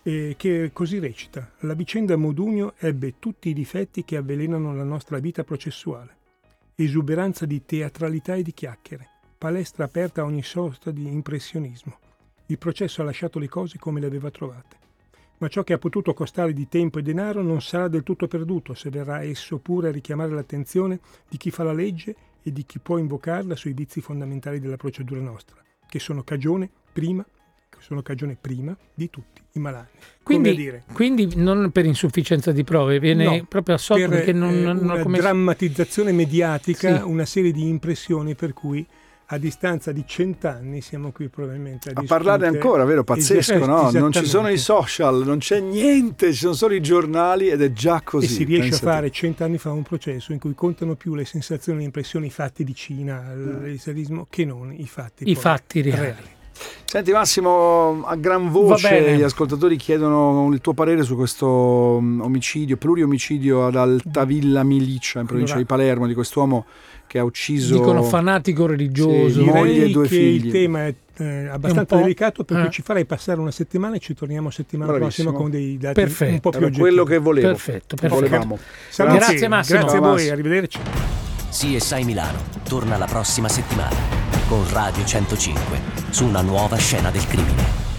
eh, 0.07 0.35
che 0.37 0.71
così 0.73 1.01
recita: 1.01 1.51
La 1.61 1.75
vicenda 1.75 2.15
Modugno 2.15 2.75
ebbe 2.79 3.19
tutti 3.19 3.49
i 3.49 3.53
difetti 3.53 4.05
che 4.05 4.17
avvelenano 4.17 4.73
la 4.73 4.85
nostra 4.85 5.19
vita 5.19 5.43
processuale. 5.43 6.15
Esuberanza 6.77 7.45
di 7.45 7.65
teatralità 7.65 8.37
e 8.37 8.43
di 8.43 8.53
chiacchiere, 8.53 9.09
palestra 9.37 9.85
aperta 9.85 10.21
a 10.21 10.25
ogni 10.25 10.45
sorta 10.45 10.93
di 10.93 11.09
impressionismo. 11.09 11.99
Il 12.47 12.59
processo 12.59 13.03
ha 13.03 13.05
lasciato 13.05 13.41
le 13.41 13.49
cose 13.49 13.79
come 13.79 13.99
le 13.99 14.07
aveva 14.07 14.31
trovate. 14.31 14.85
Ma 15.39 15.49
ciò 15.49 15.65
che 15.65 15.73
ha 15.73 15.79
potuto 15.79 16.15
costare 16.15 16.53
di 16.53 16.69
tempo 16.69 17.01
e 17.01 17.03
denaro 17.03 17.43
non 17.43 17.61
sarà 17.61 17.89
del 17.89 18.05
tutto 18.05 18.29
perduto 18.29 18.75
se 18.75 18.89
verrà 18.91 19.23
esso 19.23 19.59
pure 19.59 19.89
a 19.89 19.93
richiamare 19.93 20.31
l'attenzione 20.31 21.01
di 21.29 21.37
chi 21.37 21.51
fa 21.51 21.65
la 21.65 21.73
legge 21.73 22.15
e 22.43 22.53
di 22.53 22.65
chi 22.65 22.79
può 22.79 22.97
invocarla 22.97 23.57
sui 23.57 23.73
vizi 23.73 24.01
fondamentali 24.01 24.61
della 24.61 24.77
procedura 24.77 25.21
nostra, 25.21 25.61
che 25.89 25.99
sono 25.99 26.23
cagione, 26.23 26.71
prima, 26.93 27.27
che 27.77 27.83
sono 27.85 28.03
cagione 28.03 28.37
prima 28.41 28.77
di 28.95 29.11
tutti 29.11 29.41
i 29.53 29.59
malanni. 29.59 29.87
Quindi, 30.23 30.51
Come 30.51 30.61
a 30.61 30.65
dire, 30.65 30.83
quindi 30.93 31.33
non 31.37 31.71
per 31.71 31.85
insufficienza 31.87 32.51
di 32.53 32.65
prove, 32.65 32.99
viene 32.99 33.25
No, 33.25 33.45
proprio 33.49 33.77
assolto 33.77 34.09
per 34.09 34.17
perché 34.19 34.33
non, 34.33 34.53
eh, 34.55 34.61
non 34.63 34.79
una 34.79 34.99
commesso... 34.99 35.23
drammatizzazione 35.23 36.13
mediatica, 36.13 36.99
Sì. 36.99 37.03
una 37.05 37.25
serie 37.25 37.53
di 37.53 37.69
impressioni 37.69 38.35
per 38.35 38.53
cui 38.53 38.85
a 39.31 39.39
distanza 39.39 39.91
di 39.91 40.05
cent'anni 40.07 40.81
siamo 40.81 41.11
qui 41.11 41.29
probabilmente 41.29 41.89
a, 41.89 41.93
A 41.97 42.01
discutere 42.01 42.47
ancora, 42.47 42.85
vero? 42.85 43.03
Pazzesco, 43.03 43.67
no? 43.67 43.91
Non 43.91 44.13
ci 44.13 44.25
sono 44.25 44.49
i 44.49 44.57
social, 44.59 45.23
non 45.25 45.39
c'è 45.39 45.59
niente, 45.59 46.33
ci 46.33 46.39
sono 46.39 46.53
solo 46.55 46.75
i 46.75 46.81
giornali 46.81 47.49
ed 47.49 47.61
è 47.61 47.73
già 47.73 48.03
così. 48.05 48.27
E 48.27 48.29
si 48.29 48.45
riesce 48.45 48.67
a 48.67 48.69
pensa 48.71 48.85
te. 48.85 48.93
fare 48.93 49.11
cent'anni 49.11 49.59
fa 49.59 49.73
un 49.73 49.83
processo 49.83 50.33
in 50.33 50.39
cui 50.39 50.55
contano 50.55 50.95
più 50.95 51.15
le 51.17 51.25
sensazioni 51.25 51.79
e 51.79 51.81
le 51.81 51.87
impressioni 51.87 52.31
fatti 52.31 52.63
di 52.63 52.75
Cina, 52.75 53.35
l'eserismo, 53.35 54.27
che 54.31 54.45
non 54.45 54.73
i 54.73 54.87
fatti. 54.87 55.23
I 55.29 55.33
poi 55.33 55.43
fatti 55.43 55.83
reali. 55.83 56.35
Senti 56.85 57.13
Massimo, 57.13 58.05
a 58.07 58.15
gran 58.17 58.51
voce 58.51 59.17
gli 59.17 59.23
ascoltatori 59.23 59.77
chiedono 59.77 60.49
il 60.53 60.61
tuo 60.61 60.73
parere 60.73 61.03
su 61.03 61.17
questo 61.17 61.99
mm, 62.01 62.21
omicidio, 62.21 62.77
pluriomicidio 62.77 63.67
ad 63.67 63.77
Altavilla 63.77 64.63
Milicia 64.63 65.21
in 65.21 65.27
provincia 65.27 65.55
Allora- 65.55 65.69
di 65.69 65.75
Palermo 65.77 66.07
di 66.07 66.15
quest'uomo 66.15 66.65
che 67.07 67.19
ha 67.19 67.25
ucciso 67.25 67.75
Dicono 67.75 68.03
fanatico 68.03 68.67
religioso. 68.67 69.41
Sì, 69.41 69.45
moglie 69.45 69.71
e 69.71 69.75
Direi 69.75 69.93
due 69.93 70.09
che 70.09 70.17
figli. 70.17 70.47
il 70.47 70.53
tema 70.53 70.87
è 70.87 70.95
eh, 71.19 71.49
abbastanza 71.49 71.97
delicato 71.97 72.45
perché 72.45 72.69
eh. 72.69 72.71
ci 72.71 72.83
farei 72.83 73.05
passare 73.05 73.41
una 73.41 73.51
settimana 73.51 73.97
e 73.97 73.99
ci 73.99 74.15
torniamo 74.15 74.51
settimana 74.51 74.93
Bravissimo. 74.93 75.31
prossima 75.31 75.43
con 75.43 75.51
dei 75.51 75.79
dati 75.79 76.01
Perfetto. 76.01 76.33
un 76.33 76.41
po' 76.41 76.51
più 76.51 76.59
Era 76.59 76.67
oggettivi. 76.69 76.89
quello 76.89 77.05
che 77.05 77.19
volevo. 77.19 77.47
Perfetto, 77.49 77.97
perfetto. 77.97 78.15
Volevamo. 78.15 78.59
Salutieri. 78.89 79.25
Grazie, 79.27 79.49
Massimo. 79.49 79.79
Grazie 79.81 79.99
a 79.99 80.01
voi, 80.01 80.29
arrivederci. 80.31 80.79
CSI 81.51 82.05
Milano 82.05 82.39
torna 82.69 82.97
la 82.99 83.07
prossima 83.07 83.49
settimana 83.49 84.26
con 84.47 84.69
Radio 84.71 85.05
105 85.05 85.81
su 86.11 86.27
una 86.27 86.41
nuova 86.41 86.77
scena 86.77 87.11
del 87.11 87.27
crimine. 87.27 87.96